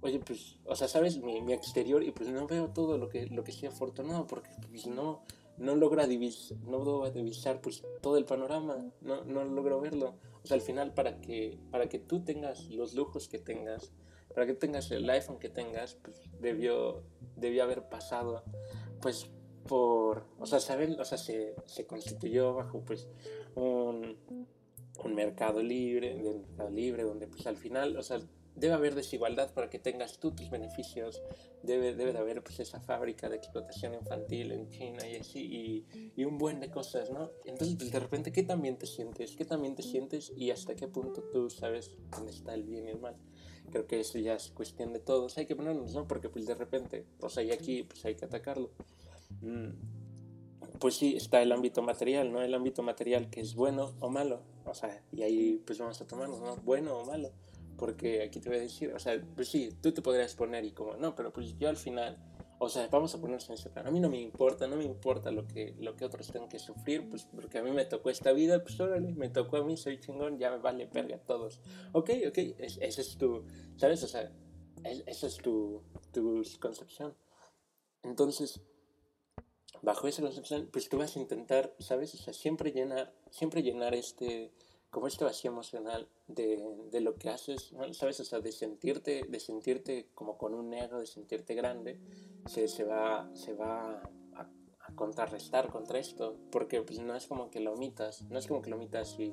oye, 0.00 0.18
pues, 0.18 0.58
o 0.64 0.74
sea, 0.74 0.88
sabes 0.88 1.18
mi, 1.18 1.40
mi, 1.40 1.52
exterior 1.52 2.02
y 2.02 2.10
pues 2.10 2.28
no 2.28 2.46
veo 2.46 2.68
todo 2.68 2.98
lo 2.98 3.08
que, 3.08 3.26
lo 3.26 3.44
que 3.44 3.52
sea 3.52 3.70
afortunado 3.70 4.26
porque 4.26 4.50
pues 4.68 4.86
no, 4.86 5.22
no 5.56 5.76
logra 5.76 6.06
divis, 6.06 6.54
no 6.66 6.78
logro 6.78 7.10
divisar 7.10 7.60
pues 7.60 7.82
todo 8.00 8.16
el 8.16 8.24
panorama, 8.24 8.76
no, 9.00 9.24
no 9.24 9.44
logro 9.44 9.80
verlo. 9.80 10.16
O 10.42 10.46
sea, 10.46 10.56
al 10.56 10.62
final 10.62 10.94
para 10.94 11.20
que, 11.20 11.58
para 11.70 11.88
que 11.88 11.98
tú 11.98 12.24
tengas 12.24 12.68
los 12.70 12.94
lujos 12.94 13.28
que 13.28 13.38
tengas, 13.38 13.92
para 14.34 14.46
que 14.46 14.54
tengas 14.54 14.90
el 14.90 15.08
iPhone 15.10 15.38
que 15.38 15.48
tengas, 15.48 15.94
pues 15.94 16.20
debió, 16.40 17.02
debió 17.36 17.62
haber 17.62 17.88
pasado 17.88 18.42
pues 19.00 19.30
por, 19.66 20.24
o 20.38 20.46
sea, 20.46 20.60
¿saben? 20.60 20.98
O 20.98 21.04
sea, 21.04 21.18
se, 21.18 21.54
se 21.66 21.86
constituyó 21.86 22.54
bajo 22.54 22.80
pues 22.80 23.08
un, 23.54 24.16
un 25.04 25.14
mercado 25.14 25.62
libre, 25.62 26.14
de 26.14 26.34
mercado 26.34 26.70
libre, 26.70 27.02
donde 27.02 27.26
pues 27.26 27.46
al 27.46 27.56
final, 27.56 27.96
o 27.96 28.02
sea, 28.02 28.20
debe 28.56 28.74
haber 28.74 28.94
desigualdad 28.94 29.52
para 29.54 29.70
que 29.70 29.78
tengas 29.78 30.18
tú 30.18 30.32
tus 30.32 30.50
beneficios, 30.50 31.22
debe, 31.62 31.94
debe 31.94 32.12
de 32.12 32.18
haber 32.18 32.42
pues 32.42 32.60
esa 32.60 32.80
fábrica 32.80 33.28
de 33.28 33.36
explotación 33.36 33.94
infantil 33.94 34.52
en 34.52 34.68
China 34.70 35.06
y 35.08 35.16
así, 35.16 35.40
y, 35.40 36.12
y 36.16 36.24
un 36.24 36.38
buen 36.38 36.60
de 36.60 36.70
cosas, 36.70 37.10
¿no? 37.10 37.30
Entonces, 37.44 37.76
pues 37.76 37.90
de 37.90 38.00
repente, 38.00 38.32
¿qué 38.32 38.42
también 38.42 38.76
te 38.76 38.86
sientes? 38.86 39.36
¿Qué 39.36 39.44
también 39.44 39.74
te 39.74 39.82
sientes? 39.82 40.32
Y 40.36 40.50
hasta 40.50 40.74
qué 40.74 40.88
punto 40.88 41.22
tú 41.32 41.48
sabes 41.48 41.96
dónde 42.10 42.32
está 42.32 42.54
el 42.54 42.64
bien 42.64 42.86
y 42.86 42.90
el 42.90 43.00
mal. 43.00 43.16
Creo 43.70 43.86
que 43.86 44.00
eso 44.00 44.18
ya 44.18 44.34
es 44.34 44.50
cuestión 44.50 44.92
de 44.92 44.98
todos, 44.98 45.38
hay 45.38 45.46
que 45.46 45.56
ponernos, 45.56 45.94
¿no? 45.94 46.06
Porque 46.06 46.28
pues 46.28 46.46
de 46.46 46.54
repente, 46.54 47.06
sea, 47.28 47.42
y 47.42 47.52
aquí 47.52 47.84
pues 47.84 48.04
hay 48.04 48.16
que 48.16 48.24
atacarlo. 48.24 48.70
Mm, 49.40 49.70
pues 50.78 50.96
sí, 50.96 51.16
está 51.16 51.42
el 51.42 51.52
ámbito 51.52 51.82
material, 51.82 52.32
¿no? 52.32 52.42
El 52.42 52.54
ámbito 52.54 52.82
material 52.82 53.30
que 53.30 53.40
es 53.40 53.54
bueno 53.54 53.94
o 54.00 54.08
malo, 54.10 54.42
o 54.64 54.74
sea, 54.74 55.02
y 55.12 55.22
ahí 55.22 55.62
pues 55.66 55.78
vamos 55.78 56.00
a 56.00 56.06
tomarnos, 56.06 56.40
¿no? 56.40 56.56
Bueno 56.56 56.96
o 56.98 57.04
malo 57.04 57.30
porque 57.80 58.22
aquí 58.22 58.40
te 58.40 58.50
voy 58.50 58.58
a 58.58 58.60
decir, 58.60 58.92
o 58.92 58.98
sea, 58.98 59.18
pues 59.34 59.48
sí, 59.48 59.70
tú 59.80 59.90
te 59.90 60.02
podrías 60.02 60.34
poner 60.34 60.66
y 60.66 60.72
como, 60.72 60.96
no, 60.96 61.14
pero 61.14 61.32
pues 61.32 61.56
yo 61.58 61.66
al 61.66 61.78
final, 61.78 62.18
o 62.58 62.68
sea, 62.68 62.86
vamos 62.88 63.14
a 63.14 63.18
ponernos 63.18 63.48
en 63.48 63.54
ese 63.54 63.70
plan. 63.70 63.86
A 63.86 63.90
mí 63.90 64.00
no 64.00 64.10
me 64.10 64.20
importa, 64.20 64.66
no 64.66 64.76
me 64.76 64.84
importa 64.84 65.30
lo 65.30 65.48
que, 65.48 65.74
lo 65.78 65.96
que 65.96 66.04
otros 66.04 66.30
tengan 66.30 66.50
que 66.50 66.58
sufrir, 66.58 67.08
pues 67.08 67.26
porque 67.34 67.56
a 67.56 67.62
mí 67.62 67.70
me 67.70 67.86
tocó 67.86 68.10
esta 68.10 68.32
vida, 68.32 68.62
pues 68.62 68.78
órale, 68.78 69.14
me 69.14 69.30
tocó 69.30 69.56
a 69.56 69.64
mí, 69.64 69.78
soy 69.78 69.98
chingón, 69.98 70.38
ya 70.38 70.50
me 70.50 70.58
vale 70.58 70.90
verga 70.92 71.16
a 71.16 71.20
todos. 71.20 71.62
Ok, 71.92 72.10
ok, 72.28 72.38
esa 72.58 73.00
es 73.00 73.16
tu, 73.16 73.44
¿sabes? 73.78 74.04
O 74.04 74.08
sea, 74.08 74.30
esa 74.84 75.26
es 75.26 75.36
tu, 75.38 75.82
tu 76.12 76.42
concepción. 76.60 77.16
Entonces, 78.02 78.60
bajo 79.82 80.08
esa 80.08 80.22
concepción, 80.22 80.68
pues 80.72 80.88
tú 80.88 80.98
vas 80.98 81.16
a 81.16 81.20
intentar, 81.20 81.74
¿sabes? 81.78 82.14
O 82.14 82.18
sea, 82.18 82.32
siempre 82.32 82.72
llenar, 82.72 83.12
siempre 83.30 83.62
llenar 83.62 83.94
este 83.94 84.52
como 84.90 85.06
este 85.06 85.24
vacío 85.24 85.52
emocional 85.52 86.08
de, 86.26 86.60
de, 86.90 87.00
lo 87.00 87.14
que 87.14 87.30
haces, 87.30 87.72
¿sabes? 87.92 88.18
O 88.18 88.24
sea, 88.24 88.40
de 88.40 88.50
sentirte, 88.50 89.22
de 89.28 89.40
sentirte 89.40 90.08
como 90.14 90.36
con 90.36 90.52
un 90.52 90.74
ego, 90.74 90.98
de 90.98 91.06
sentirte 91.06 91.54
grande, 91.54 92.00
se, 92.46 92.66
se 92.66 92.82
va, 92.82 93.30
se 93.34 93.54
va 93.54 94.02
a, 94.34 94.40
a, 94.40 94.94
contrarrestar 94.96 95.68
contra 95.68 96.00
esto, 96.00 96.36
porque 96.50 96.82
pues 96.82 96.98
no 96.98 97.14
es 97.14 97.28
como 97.28 97.50
que 97.50 97.60
lo 97.60 97.74
omitas, 97.74 98.22
no 98.22 98.38
es 98.38 98.48
como 98.48 98.62
que 98.62 98.70
lo 98.70 98.76
omitas 98.76 99.16
y, 99.20 99.32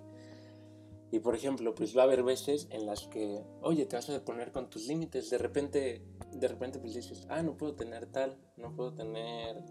y 1.11 1.19
por 1.19 1.35
ejemplo, 1.35 1.73
pues 1.73 1.97
va 1.97 2.01
a 2.01 2.05
haber 2.05 2.21
veces 2.21 2.67
en 2.69 2.85
las 2.85 3.07
que, 3.07 3.43
oye, 3.61 3.87
te 3.87 3.95
vas 3.95 4.09
a 4.11 4.23
poner 4.23 4.51
con 4.51 4.69
tus 4.69 4.87
límites, 4.87 5.31
de 5.31 5.39
repente, 5.39 6.03
de 6.33 6.47
repente 6.47 6.77
pues 6.77 6.93
dices, 6.93 7.25
ah, 7.29 7.41
no 7.41 7.57
puedo 7.57 7.73
tener 7.73 8.05
tal, 8.05 8.37
no 8.57 8.75
puedo 8.75 8.93
tener 8.93 9.63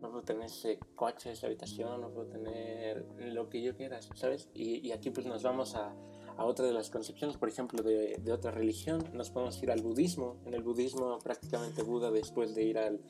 no 0.00 0.10
puedo 0.10 0.22
tener 0.22 0.44
ese 0.44 0.78
coche, 0.94 1.32
esa 1.32 1.46
habitación, 1.46 2.00
no 2.00 2.10
puedo 2.10 2.26
tener 2.28 3.06
lo 3.18 3.48
que 3.48 3.62
yo 3.62 3.76
quiera, 3.76 4.00
¿sabes? 4.14 4.48
Y, 4.54 4.86
y 4.86 4.92
aquí 4.92 5.10
pues 5.10 5.26
nos 5.26 5.42
vamos 5.42 5.74
a, 5.74 5.94
a, 6.36 6.44
otra 6.44 6.66
de 6.66 6.72
las 6.72 6.90
concepciones, 6.90 7.36
por 7.36 7.48
ejemplo, 7.48 7.82
de, 7.82 8.16
de, 8.18 8.32
otra 8.32 8.50
religión, 8.50 9.04
nos 9.12 9.30
podemos 9.30 9.60
ir 9.62 9.70
al 9.70 9.82
budismo. 9.82 10.36
En 10.46 10.54
el 10.54 10.62
budismo 10.62 11.18
prácticamente 11.18 11.82
Buda 11.82 12.10
después 12.10 12.54
de 12.54 12.64
ir 12.64 12.78
al, 12.78 13.00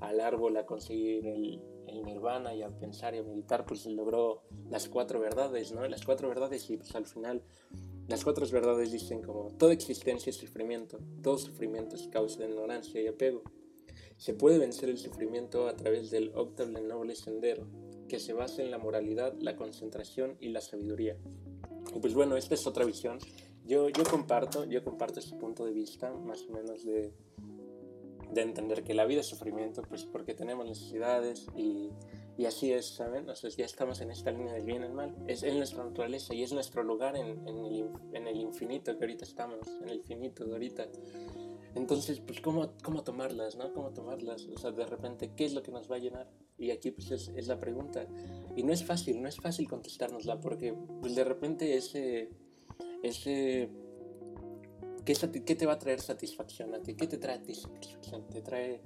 al 0.00 0.20
árbol 0.20 0.56
a 0.56 0.66
conseguir 0.66 1.26
el, 1.26 1.60
el, 1.86 2.02
nirvana 2.02 2.54
y 2.54 2.62
a 2.62 2.68
pensar 2.68 3.14
y 3.14 3.18
a 3.18 3.22
meditar, 3.22 3.66
pues 3.66 3.86
logró 3.86 4.42
las 4.70 4.88
cuatro 4.88 5.20
verdades, 5.20 5.72
¿no? 5.72 5.86
Las 5.86 6.04
cuatro 6.04 6.28
verdades 6.28 6.68
y 6.70 6.76
pues 6.76 6.94
al 6.94 7.06
final 7.06 7.42
las 8.08 8.22
cuatro 8.22 8.46
verdades 8.48 8.92
dicen 8.92 9.20
como 9.20 9.50
toda 9.58 9.72
existencia 9.72 10.30
es 10.30 10.36
sufrimiento, 10.36 10.98
todo 11.22 11.38
sufrimiento 11.38 11.96
es 11.96 12.06
causa 12.08 12.40
de 12.40 12.50
ignorancia 12.50 13.02
y 13.02 13.08
apego. 13.08 13.42
Se 14.16 14.34
puede 14.34 14.58
vencer 14.58 14.88
el 14.88 14.98
sufrimiento 14.98 15.68
a 15.68 15.76
través 15.76 16.10
del 16.10 16.32
octable 16.34 16.80
noble 16.80 17.14
sendero, 17.14 17.66
que 18.08 18.18
se 18.18 18.32
basa 18.32 18.62
en 18.62 18.70
la 18.70 18.78
moralidad, 18.78 19.34
la 19.40 19.56
concentración 19.56 20.36
y 20.40 20.48
la 20.48 20.60
sabiduría. 20.60 21.16
Y 21.94 22.00
pues 22.00 22.14
bueno, 22.14 22.36
esta 22.36 22.54
es 22.54 22.66
otra 22.66 22.84
visión. 22.84 23.18
Yo, 23.64 23.88
yo 23.88 24.04
comparto, 24.04 24.64
yo 24.64 24.82
comparto 24.84 25.20
este 25.20 25.36
punto 25.36 25.64
de 25.64 25.72
vista, 25.72 26.12
más 26.12 26.42
o 26.48 26.52
menos 26.52 26.84
de, 26.84 27.12
de 28.32 28.42
entender 28.42 28.84
que 28.84 28.94
la 28.94 29.04
vida 29.04 29.20
es 29.20 29.26
sufrimiento, 29.26 29.82
pues 29.82 30.04
porque 30.04 30.34
tenemos 30.34 30.66
necesidades 30.66 31.46
y, 31.56 31.90
y 32.36 32.44
así 32.46 32.72
es, 32.72 32.86
¿saben? 32.86 33.28
O 33.28 33.34
sea, 33.34 33.50
ya 33.50 33.64
estamos 33.64 34.00
en 34.00 34.10
esta 34.10 34.30
línea 34.30 34.52
del 34.52 34.64
bien 34.64 34.82
y 34.82 34.86
el 34.86 34.92
mal. 34.92 35.16
Es 35.26 35.42
en 35.42 35.56
nuestra 35.56 35.84
naturaleza 35.84 36.34
y 36.34 36.42
es 36.42 36.52
nuestro 36.52 36.82
lugar 36.82 37.16
en, 37.16 37.46
en, 37.48 37.64
el, 37.64 37.88
en 38.12 38.26
el 38.26 38.36
infinito 38.36 38.96
que 38.96 39.04
ahorita 39.04 39.24
estamos, 39.24 39.66
en 39.82 39.88
el 39.88 40.02
finito 40.02 40.44
de 40.44 40.52
ahorita. 40.52 40.86
Entonces, 41.76 42.20
pues, 42.20 42.40
¿cómo, 42.40 42.72
¿cómo 42.82 43.04
tomarlas, 43.04 43.54
no? 43.56 43.72
¿Cómo 43.74 43.90
tomarlas? 43.90 44.46
O 44.46 44.58
sea, 44.58 44.70
de 44.70 44.86
repente, 44.86 45.32
¿qué 45.36 45.44
es 45.44 45.52
lo 45.52 45.62
que 45.62 45.70
nos 45.70 45.90
va 45.90 45.96
a 45.96 45.98
llenar? 45.98 46.26
Y 46.56 46.70
aquí, 46.70 46.90
pues, 46.90 47.10
es, 47.10 47.46
la 47.46 47.58
pregunta. 47.58 48.06
Y 48.56 48.62
no 48.62 48.72
es 48.72 48.82
fácil, 48.82 49.20
no 49.20 49.28
es 49.28 49.36
fácil 49.36 49.68
contestárnosla, 49.68 50.40
porque, 50.40 50.74
pues, 51.00 51.14
de 51.14 51.24
repente 51.24 51.76
ese... 51.76 52.30
ese 53.02 53.68
¿qué, 55.04 55.14
¿Qué 55.44 55.54
te 55.54 55.66
va 55.66 55.74
a 55.74 55.78
traer 55.78 56.00
satisfacción 56.00 56.74
a 56.74 56.82
ti? 56.82 56.96
¿Qué 56.96 57.06
te 57.06 57.18
trae 57.18 57.36
satisfacción? 57.54 58.26
Te 58.28 58.40
trae 58.40 58.80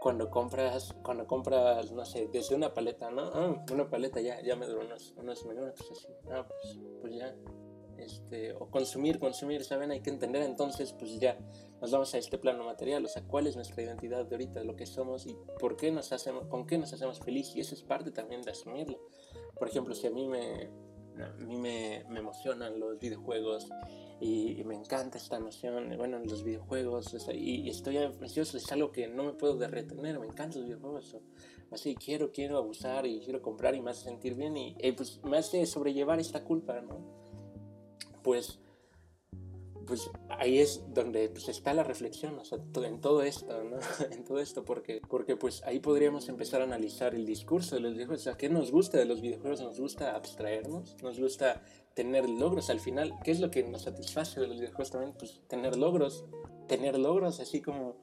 cuando 0.00 0.30
compras, 0.30 0.94
cuando 1.02 1.26
compras, 1.26 1.92
no 1.92 2.04
sé, 2.04 2.28
desde 2.32 2.56
una 2.56 2.74
paleta, 2.74 3.10
¿no? 3.10 3.22
Ah, 3.22 3.64
una 3.72 3.88
paleta 3.88 4.20
ya, 4.20 4.40
ya 4.42 4.56
me 4.56 4.66
duró 4.66 4.84
unos, 4.84 5.14
unos 5.16 5.46
minutos 5.46 5.86
así. 5.92 6.08
Ah, 6.30 6.44
pues, 6.46 6.78
pues 7.00 7.14
ya, 7.14 7.34
este, 7.98 8.52
o 8.52 8.70
consumir, 8.70 9.18
consumir, 9.18 9.64
¿saben? 9.64 9.90
Hay 9.90 10.00
que 10.00 10.10
entender 10.10 10.42
entonces, 10.42 10.92
pues 10.92 11.18
ya 11.18 11.38
nos 11.80 11.90
vamos 11.90 12.14
a 12.14 12.18
este 12.18 12.38
plano 12.38 12.64
material, 12.64 13.04
o 13.04 13.08
sea, 13.08 13.22
cuál 13.22 13.46
es 13.46 13.56
nuestra 13.56 13.82
identidad 13.82 14.26
de 14.26 14.34
ahorita, 14.34 14.64
lo 14.64 14.76
que 14.76 14.86
somos 14.86 15.26
y 15.26 15.36
por 15.60 15.76
qué 15.76 15.90
nos 15.90 16.12
hacemos, 16.12 16.46
con 16.46 16.66
qué 16.66 16.78
nos 16.78 16.92
hacemos 16.92 17.20
felices, 17.20 17.56
y 17.56 17.60
eso 17.60 17.74
es 17.74 17.82
parte 17.82 18.10
también 18.10 18.42
de 18.42 18.50
asumirlo. 18.50 18.98
Por 19.58 19.68
ejemplo, 19.68 19.94
si 19.94 20.06
a 20.06 20.10
mí 20.10 20.26
me, 20.26 20.70
a 21.22 21.30
mí 21.38 21.56
me, 21.56 22.04
me 22.08 22.20
emocionan 22.20 22.78
los 22.78 22.98
videojuegos 22.98 23.68
y, 24.20 24.60
y, 24.60 24.64
me 24.64 24.74
encanta 24.74 25.18
esta 25.18 25.38
noción, 25.38 25.94
bueno, 25.96 26.16
en 26.16 26.28
los 26.28 26.42
videojuegos, 26.42 27.14
o 27.14 27.20
sea, 27.20 27.34
y, 27.34 27.62
y, 27.62 27.70
estoy 27.70 27.98
ansioso, 27.98 28.56
es 28.56 28.70
algo 28.72 28.90
que 28.90 29.06
no 29.08 29.24
me 29.24 29.32
puedo 29.32 29.58
retener, 29.68 30.18
me 30.18 30.26
encantan 30.26 30.60
los 30.60 30.64
videojuegos, 30.64 31.14
o, 31.14 31.22
así 31.70 31.94
quiero, 31.94 32.32
quiero 32.32 32.58
abusar 32.58 33.06
y 33.06 33.20
quiero 33.20 33.42
comprar 33.42 33.74
y 33.74 33.80
me 33.80 33.90
hace 33.90 34.04
sentir 34.04 34.34
bien 34.34 34.56
y, 34.56 34.76
y 34.80 34.92
pues 34.92 35.20
me 35.22 35.38
hace 35.38 35.64
sobrellevar 35.66 36.18
esta 36.18 36.42
culpa, 36.42 36.80
¿no? 36.80 37.27
Pues, 38.28 38.58
pues 39.86 40.10
ahí 40.28 40.58
es 40.58 40.82
donde 40.92 41.30
pues, 41.30 41.48
está 41.48 41.72
la 41.72 41.82
reflexión, 41.82 42.38
en 42.84 43.00
todo 43.00 43.22
esto, 43.22 43.46
en 44.10 44.22
todo 44.22 44.38
esto, 44.38 44.66
porque, 44.66 45.00
porque 45.08 45.34
pues 45.34 45.62
ahí 45.64 45.80
podríamos 45.80 46.28
empezar 46.28 46.60
a 46.60 46.64
analizar 46.64 47.14
el 47.14 47.24
discurso 47.24 47.76
de 47.76 47.80
los 47.80 47.94
videojuegos, 47.94 48.26
o 48.26 48.36
¿qué 48.36 48.50
nos 48.50 48.70
gusta 48.70 48.98
de 48.98 49.06
los 49.06 49.22
videojuegos? 49.22 49.62
¿Nos 49.62 49.80
gusta 49.80 50.14
abstraernos? 50.14 50.94
¿Nos 51.02 51.18
gusta 51.18 51.62
tener 51.94 52.28
logros 52.28 52.68
al 52.68 52.80
final? 52.80 53.14
¿Qué 53.24 53.30
es 53.30 53.40
lo 53.40 53.50
que 53.50 53.62
nos 53.62 53.84
satisface 53.84 54.38
de 54.38 54.46
los 54.46 54.58
videojuegos 54.58 54.90
también? 54.90 55.14
Pues 55.18 55.40
tener 55.48 55.74
logros, 55.78 56.26
tener 56.66 56.98
logros 56.98 57.40
así 57.40 57.62
como 57.62 57.96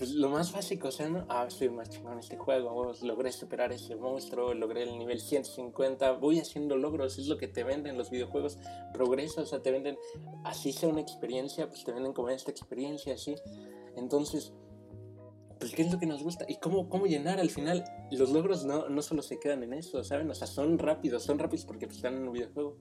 pues 0.00 0.14
lo 0.14 0.30
más 0.30 0.50
básico, 0.50 0.88
o 0.88 0.90
sea, 0.90 1.10
¿no? 1.10 1.26
Ah, 1.28 1.44
soy 1.50 1.68
más 1.68 1.90
chingón 1.90 2.14
en 2.14 2.20
este 2.20 2.38
juego, 2.38 2.90
logré 3.02 3.30
superar 3.32 3.70
ese 3.70 3.96
monstruo, 3.96 4.54
logré 4.54 4.84
el 4.84 4.98
nivel 4.98 5.20
150, 5.20 6.12
voy 6.12 6.38
haciendo 6.38 6.78
logros, 6.78 7.18
es 7.18 7.26
lo 7.26 7.36
que 7.36 7.48
te 7.48 7.64
venden 7.64 7.98
los 7.98 8.08
videojuegos, 8.08 8.56
progreso, 8.94 9.42
o 9.42 9.44
sea, 9.44 9.60
te 9.60 9.70
venden, 9.70 9.98
así 10.42 10.72
sea 10.72 10.88
una 10.88 11.02
experiencia, 11.02 11.68
pues 11.68 11.84
te 11.84 11.92
venden 11.92 12.14
como 12.14 12.30
esta 12.30 12.50
experiencia, 12.50 13.12
así. 13.12 13.34
Entonces, 13.94 14.54
pues 15.58 15.74
qué 15.74 15.82
es 15.82 15.92
lo 15.92 15.98
que 15.98 16.06
nos 16.06 16.22
gusta 16.22 16.46
y 16.48 16.56
cómo, 16.56 16.88
cómo 16.88 17.04
llenar 17.04 17.38
al 17.38 17.50
final. 17.50 17.84
Los 18.10 18.30
logros 18.30 18.64
no, 18.64 18.88
no 18.88 19.02
solo 19.02 19.20
se 19.20 19.38
quedan 19.38 19.62
en 19.64 19.74
eso, 19.74 20.02
¿saben? 20.02 20.30
O 20.30 20.34
sea, 20.34 20.46
son 20.46 20.78
rápidos, 20.78 21.24
son 21.24 21.38
rápidos 21.38 21.66
porque 21.66 21.84
pues, 21.84 21.98
están 21.98 22.14
en 22.14 22.26
un 22.26 22.32
videojuego, 22.32 22.78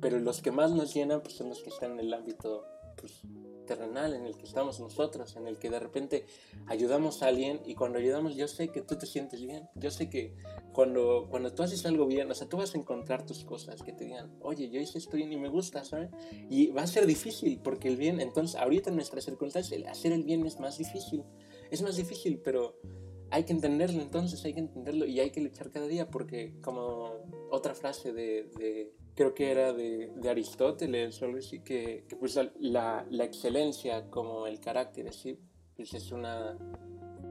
pero 0.00 0.20
los 0.20 0.40
que 0.40 0.52
más 0.52 0.70
nos 0.70 0.94
llenan 0.94 1.20
pues 1.20 1.34
son 1.34 1.48
los 1.48 1.64
que 1.64 1.70
están 1.70 1.94
en 1.94 1.98
el 1.98 2.14
ámbito, 2.14 2.64
pues 3.00 3.22
terrenal 3.66 4.14
en 4.14 4.26
el 4.26 4.36
que 4.36 4.44
estamos 4.44 4.80
nosotros, 4.80 5.36
en 5.36 5.46
el 5.46 5.58
que 5.58 5.70
de 5.70 5.78
repente 5.78 6.26
ayudamos 6.66 7.22
a 7.22 7.28
alguien 7.28 7.60
y 7.64 7.74
cuando 7.76 7.98
ayudamos 7.98 8.34
yo 8.34 8.48
sé 8.48 8.68
que 8.68 8.82
tú 8.82 8.96
te 8.96 9.06
sientes 9.06 9.40
bien, 9.40 9.68
yo 9.76 9.92
sé 9.92 10.10
que 10.10 10.34
cuando, 10.72 11.28
cuando 11.30 11.52
tú 11.52 11.62
haces 11.62 11.86
algo 11.86 12.06
bien, 12.06 12.30
o 12.30 12.34
sea, 12.34 12.48
tú 12.48 12.56
vas 12.56 12.74
a 12.74 12.78
encontrar 12.78 13.24
tus 13.24 13.44
cosas 13.44 13.82
que 13.82 13.92
te 13.92 14.04
digan, 14.04 14.36
oye, 14.40 14.70
yo 14.70 14.80
hice 14.80 14.98
esto 14.98 15.16
bien 15.16 15.32
y 15.32 15.36
me 15.36 15.48
gusta, 15.48 15.84
¿sabes? 15.84 16.10
Y 16.48 16.68
va 16.68 16.82
a 16.82 16.86
ser 16.86 17.06
difícil 17.06 17.60
porque 17.62 17.88
el 17.88 17.96
bien, 17.96 18.20
entonces 18.20 18.56
ahorita 18.60 18.90
en 18.90 18.96
nuestras 18.96 19.24
circunstancias, 19.24 19.80
hacer 19.88 20.12
el 20.12 20.24
bien 20.24 20.44
es 20.46 20.58
más 20.58 20.78
difícil, 20.78 21.24
es 21.70 21.80
más 21.82 21.96
difícil, 21.96 22.40
pero 22.42 22.76
hay 23.30 23.44
que 23.44 23.52
entenderlo 23.52 24.02
entonces, 24.02 24.44
hay 24.44 24.54
que 24.54 24.60
entenderlo 24.60 25.06
y 25.06 25.20
hay 25.20 25.30
que 25.30 25.40
luchar 25.40 25.70
cada 25.70 25.86
día 25.86 26.10
porque 26.10 26.54
como 26.60 27.12
otra 27.50 27.74
frase 27.74 28.12
de, 28.12 28.92
creo 29.20 29.34
que 29.34 29.50
era 29.50 29.74
de, 29.74 30.10
Aristóteles 30.30 31.14
solo 31.14 31.36
así, 31.36 31.60
que, 31.60 32.06
que 32.08 32.16
pues 32.16 32.38
la, 32.58 33.04
la, 33.10 33.24
excelencia 33.24 34.08
como 34.08 34.46
el 34.46 34.60
carácter 34.60 35.08
así, 35.08 35.38
pues 35.76 35.92
es 35.92 36.10
una, 36.10 36.56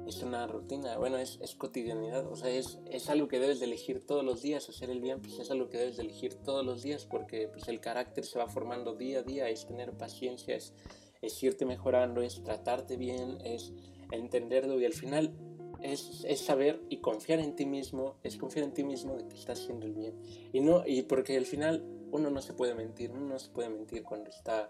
es 0.06 0.22
una 0.22 0.46
rutina, 0.46 1.00
bueno, 1.00 1.18
es, 1.18 1.40
es 1.42 1.56
cotidianidad, 1.56 2.28
o 2.32 2.36
sea, 2.36 2.52
es, 2.52 2.78
es, 2.92 3.10
algo 3.10 3.28
que 3.28 3.40
debes 3.40 3.60
de 3.60 3.66
elegir 3.66 4.06
todos 4.06 4.24
los 4.24 4.44
días, 4.44 4.70
hacer 4.70 4.92
el 4.92 5.02
bien, 5.02 5.20
pues 5.20 5.40
es 5.40 5.50
algo 5.50 5.68
que 5.68 5.80
debes 5.80 5.98
de 5.98 6.04
elegir 6.04 6.36
todos 6.36 6.64
los 6.64 6.84
días 6.84 7.08
porque 7.08 7.48
pues 7.48 7.68
el 7.68 7.80
carácter 7.80 8.24
se 8.24 8.38
va 8.38 8.48
formando 8.48 8.94
día 8.94 9.22
a 9.22 9.24
día, 9.24 9.50
es 9.50 9.66
tener 9.66 9.94
paciencia, 9.94 10.56
es, 10.56 10.76
es 11.24 11.42
irte 11.42 11.66
mejorando, 11.66 12.22
es 12.22 12.44
tratarte 12.44 12.98
bien, 12.98 13.40
es 13.44 13.74
entenderlo 14.12 14.80
y 14.80 14.86
al 14.86 14.94
final 14.94 15.34
es, 15.82 16.24
es, 16.28 16.42
saber 16.42 16.82
y 16.90 16.98
confiar 16.98 17.40
en 17.40 17.56
ti 17.56 17.66
mismo, 17.66 18.16
es 18.24 18.38
confiar 18.38 18.66
en 18.66 18.74
ti 18.74 18.84
mismo 18.84 19.16
de 19.16 19.28
que 19.28 19.36
estás 19.36 19.62
haciendo 19.62 19.86
el 19.86 19.94
bien. 19.94 20.16
Y, 20.54 20.62
no, 20.62 20.84
y 20.86 21.04
porque 21.04 21.38
al 21.38 21.46
final 21.46 21.84
uno 22.12 22.30
no 22.30 22.42
se 22.42 22.54
puede 22.54 22.74
mentir, 22.74 23.12
uno 23.12 23.26
no 23.28 23.40
se 23.40 23.50
puede 23.50 23.70
mentir 23.70 24.04
cuando 24.04 24.30
está, 24.30 24.70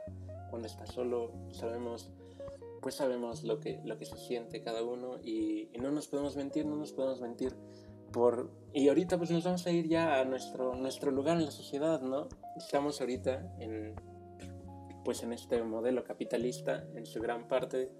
cuando 0.49 0.67
está 0.67 0.85
solo, 0.85 1.31
sabemos, 1.51 2.11
pues 2.81 2.95
sabemos 2.95 3.43
lo 3.43 3.59
que, 3.59 3.81
lo 3.85 3.97
que 3.97 4.05
se 4.05 4.17
siente 4.17 4.61
cada 4.61 4.83
uno 4.83 5.19
y, 5.23 5.69
no 5.79 5.91
nos 5.91 6.07
podemos 6.07 6.35
mentir, 6.35 6.65
no 6.65 6.75
nos 6.75 6.91
podemos 6.91 7.21
mentir. 7.21 7.55
Por, 8.11 8.49
y 8.73 8.87
ahorita 8.87 9.19
pues 9.19 9.29
nos 9.29 9.43
vamos 9.43 9.67
a 9.67 9.71
ir 9.71 9.87
ya 9.87 10.19
a 10.19 10.25
nuestro, 10.25 10.75
nuestro 10.75 11.11
lugar 11.11 11.37
en 11.37 11.45
la 11.45 11.51
sociedad, 11.51 12.01
¿no? 12.01 12.27
Estamos 12.57 12.99
ahorita 13.01 13.55
en, 13.59 13.93
pues 15.05 15.21
en 15.23 15.31
este 15.31 15.61
modelo 15.63 16.03
capitalista 16.03 16.87
en 16.95 17.05
su 17.05 17.21
gran 17.21 17.47
parte 17.47 17.91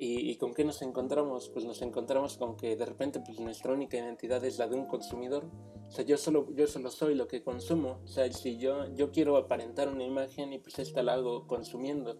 ¿Y, 0.00 0.36
con 0.36 0.54
qué 0.54 0.64
nos 0.64 0.80
encontramos? 0.82 1.48
Pues 1.48 1.64
nos 1.64 1.82
encontramos 1.82 2.38
con 2.38 2.56
que 2.56 2.76
de 2.76 2.86
repente 2.86 3.18
pues, 3.18 3.40
nuestra 3.40 3.72
única 3.72 3.96
identidad 3.96 4.44
es 4.44 4.56
la 4.56 4.68
de 4.68 4.76
un 4.76 4.86
consumidor. 4.86 5.50
O 5.88 5.90
sea, 5.90 6.04
yo 6.04 6.16
solo, 6.16 6.54
yo 6.54 6.68
solo 6.68 6.88
soy 6.92 7.16
lo 7.16 7.26
que 7.26 7.42
consumo. 7.42 7.98
O 8.04 8.06
sea, 8.06 8.32
si 8.32 8.58
yo, 8.58 8.94
yo 8.94 9.10
quiero 9.10 9.36
aparentar 9.36 9.88
una 9.88 10.04
imagen 10.04 10.52
y 10.52 10.60
pues 10.60 10.78
esta 10.78 11.02
la 11.02 11.14
hago 11.14 11.48
consumiendo. 11.48 12.16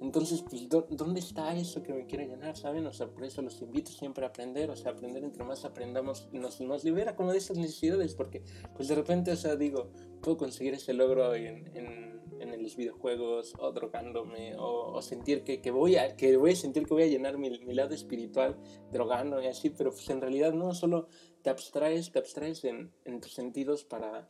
Entonces, 0.00 0.42
pues, 0.48 0.66
¿dónde 0.66 1.20
está 1.20 1.54
eso 1.54 1.82
que 1.82 1.92
me 1.92 2.06
quiere 2.06 2.26
llenar? 2.26 2.56
¿Saben? 2.56 2.86
O 2.86 2.92
sea, 2.94 3.08
por 3.08 3.22
eso 3.22 3.42
los 3.42 3.60
invito 3.60 3.90
siempre 3.90 4.24
a 4.24 4.28
aprender. 4.28 4.70
O 4.70 4.76
sea, 4.76 4.92
aprender 4.92 5.22
entre 5.22 5.44
más 5.44 5.66
aprendamos 5.66 6.30
nos, 6.32 6.58
nos 6.62 6.84
libera 6.84 7.16
como 7.16 7.32
de 7.32 7.38
esas 7.38 7.58
necesidades. 7.58 8.14
Porque, 8.14 8.42
pues 8.74 8.88
de 8.88 8.94
repente, 8.94 9.30
o 9.30 9.36
sea, 9.36 9.56
digo, 9.56 9.90
puedo 10.22 10.38
conseguir 10.38 10.72
ese 10.72 10.94
logro 10.94 11.34
en, 11.34 11.76
en 11.76 12.19
en 12.40 12.62
los 12.62 12.76
videojuegos 12.76 13.54
o 13.58 13.72
drogándome 13.72 14.54
o, 14.58 15.00
sentir 15.02 15.44
que, 15.44 15.60
que, 15.60 15.70
voy 15.70 15.96
a, 15.96 16.16
que 16.16 16.36
voy 16.36 16.52
a 16.52 16.56
sentir 16.56 16.86
que 16.86 16.94
voy 16.94 17.02
a 17.04 17.06
llenar 17.06 17.38
mi, 17.38 17.50
mi 17.60 17.74
lado 17.74 17.94
espiritual 17.94 18.56
drogándome 18.92 19.44
y 19.44 19.48
así, 19.48 19.70
pero 19.70 19.90
pues 19.90 20.08
en 20.10 20.20
realidad 20.20 20.52
no, 20.52 20.74
solo 20.74 21.08
te 21.42 21.50
abstraes, 21.50 22.10
te 22.12 22.18
abstraes 22.18 22.64
en, 22.64 22.92
en 23.04 23.20
tus 23.20 23.32
sentidos 23.32 23.84
para, 23.84 24.28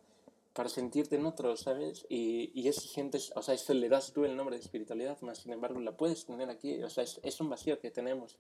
para 0.53 0.69
sentirte 0.69 1.17
en 1.17 1.27
otros, 1.27 1.61
¿sabes? 1.61 2.07
Y, 2.09 2.51
y, 2.55 2.69
eso 2.69 2.83
sientes, 2.83 3.33
o 3.37 3.43
sea, 3.43 3.55
eso 3.55 3.75
le 3.75 3.89
das 3.89 4.13
tú 4.13 4.25
el 4.25 4.37
nombre 4.37 4.57
de 4.57 4.63
espiritualidad, 4.63 5.21
más 5.23 5.39
sin 5.39 5.53
embargo 5.53 5.81
la 5.81 5.97
puedes 5.97 6.25
tener 6.25 6.51
aquí, 6.51 6.83
o 6.83 6.91
sea, 6.91 7.05
es, 7.05 7.21
es 7.23 7.41
un 7.41 7.49
vacío 7.49 7.79
que 7.79 7.91
tenemos. 7.91 8.39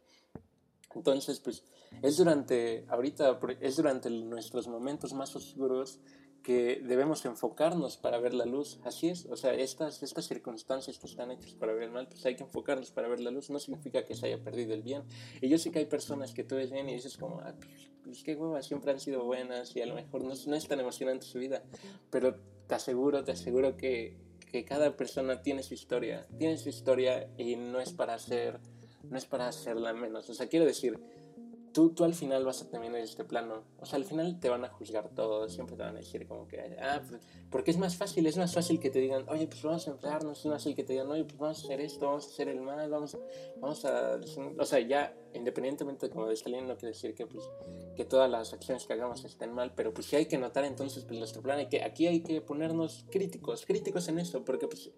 Entonces, 0.94 1.40
pues 1.40 1.64
es 2.02 2.16
durante, 2.16 2.84
ahorita, 2.88 3.38
es 3.60 3.76
durante 3.76 4.10
nuestros 4.10 4.68
momentos 4.68 5.12
más 5.12 5.34
oscuros 5.36 6.00
que 6.42 6.80
debemos 6.82 7.24
enfocarnos 7.24 7.96
para 7.96 8.18
ver 8.18 8.34
la 8.34 8.46
luz. 8.46 8.78
Así 8.84 9.08
es, 9.08 9.26
o 9.26 9.36
sea, 9.36 9.52
estas, 9.54 10.02
estas 10.02 10.26
circunstancias 10.26 10.98
que 10.98 11.06
están 11.06 11.30
hechas 11.30 11.54
para 11.54 11.72
ver 11.72 11.84
el 11.84 11.90
mal, 11.90 12.08
pues 12.08 12.24
hay 12.26 12.36
que 12.36 12.44
enfocarnos 12.44 12.90
para 12.90 13.08
ver 13.08 13.20
la 13.20 13.30
luz. 13.30 13.50
No 13.50 13.58
significa 13.58 14.04
que 14.04 14.14
se 14.14 14.26
haya 14.26 14.42
perdido 14.42 14.74
el 14.74 14.82
bien. 14.82 15.02
Y 15.40 15.48
yo 15.48 15.58
sé 15.58 15.70
que 15.70 15.80
hay 15.80 15.86
personas 15.86 16.32
que 16.32 16.44
tú 16.44 16.56
ves 16.56 16.70
bien 16.70 16.88
y 16.88 16.94
dices 16.94 17.16
como, 17.16 17.40
ah, 17.40 17.54
pues, 17.58 17.90
pues 18.02 18.22
qué 18.22 18.34
huevas, 18.34 18.66
siempre 18.66 18.90
han 18.90 19.00
sido 19.00 19.24
buenas 19.24 19.76
y 19.76 19.82
a 19.82 19.86
lo 19.86 19.94
mejor 19.94 20.22
no, 20.22 20.34
no 20.46 20.56
es 20.56 20.68
tan 20.68 20.80
emocionante 20.80 21.26
su 21.26 21.38
vida. 21.38 21.62
Pero 22.10 22.36
te 22.66 22.74
aseguro, 22.74 23.22
te 23.24 23.32
aseguro 23.32 23.76
que, 23.76 24.16
que 24.50 24.64
cada 24.64 24.96
persona 24.96 25.42
tiene 25.42 25.62
su 25.62 25.74
historia. 25.74 26.26
Tiene 26.38 26.56
su 26.56 26.68
historia 26.68 27.30
y 27.36 27.56
no 27.56 27.80
es 27.80 27.92
para 27.92 28.14
hacer, 28.14 28.60
no 29.08 29.18
es 29.18 29.26
para 29.26 29.48
hacerla 29.48 29.92
menos. 29.92 30.28
O 30.28 30.34
sea, 30.34 30.48
quiero 30.48 30.64
decir, 30.64 30.98
tú, 31.72 31.90
tú 31.90 32.04
al 32.04 32.14
final 32.14 32.44
vas 32.44 32.62
a 32.62 32.68
terminar 32.68 33.00
este 33.00 33.24
plano. 33.24 33.64
O 33.78 33.86
sea, 33.86 33.98
al 33.98 34.04
final 34.04 34.38
te 34.40 34.48
van 34.48 34.64
a 34.64 34.68
juzgar 34.68 35.08
todo, 35.10 35.48
siempre 35.48 35.76
te 35.76 35.82
van 35.82 35.96
a 35.96 36.00
decir 36.00 36.26
como 36.26 36.46
que, 36.46 36.76
ah, 36.80 37.02
pues, 37.08 37.20
porque 37.50 37.70
es 37.70 37.78
más 37.78 37.96
fácil, 37.96 38.26
es 38.26 38.36
más 38.36 38.54
fácil 38.54 38.80
que 38.80 38.90
te 38.90 38.98
digan, 38.98 39.28
oye, 39.28 39.46
pues 39.46 39.62
vamos 39.62 39.86
a 39.88 39.92
emplearnos, 39.92 40.38
es 40.38 40.46
más 40.46 40.62
fácil 40.62 40.74
que 40.74 40.84
te 40.84 40.92
digan, 40.92 41.10
oye, 41.10 41.24
pues 41.24 41.38
vamos 41.38 41.62
a 41.62 41.64
hacer 41.64 41.80
esto, 41.80 42.06
vamos 42.06 42.26
a 42.26 42.28
hacer 42.28 42.48
el 42.48 42.60
mal, 42.60 42.90
vamos, 42.90 43.16
vamos 43.60 43.84
a... 43.84 44.20
O 44.58 44.64
sea, 44.64 44.80
ya 44.80 45.14
independientemente 45.34 46.08
de 46.08 46.20
de 46.26 46.34
esta 46.34 46.50
línea, 46.50 46.66
no 46.66 46.76
quiere 46.76 46.92
decir 46.92 47.14
que, 47.14 47.26
pues, 47.26 47.44
que 47.96 48.04
todas 48.04 48.30
las 48.30 48.52
acciones 48.52 48.86
que 48.86 48.92
hagamos 48.92 49.24
estén 49.24 49.52
mal, 49.52 49.72
pero 49.74 49.92
pues 49.92 50.06
sí 50.06 50.16
hay 50.16 50.26
que 50.26 50.38
notar 50.38 50.64
entonces 50.64 51.04
pues, 51.04 51.18
nuestro 51.18 51.42
plan, 51.42 51.60
y 51.60 51.66
que 51.66 51.82
aquí 51.82 52.06
hay 52.06 52.20
que 52.20 52.40
ponernos 52.40 53.04
críticos, 53.10 53.64
críticos 53.66 54.08
en 54.08 54.18
eso, 54.18 54.44
porque 54.44 54.66
pues 54.66 54.90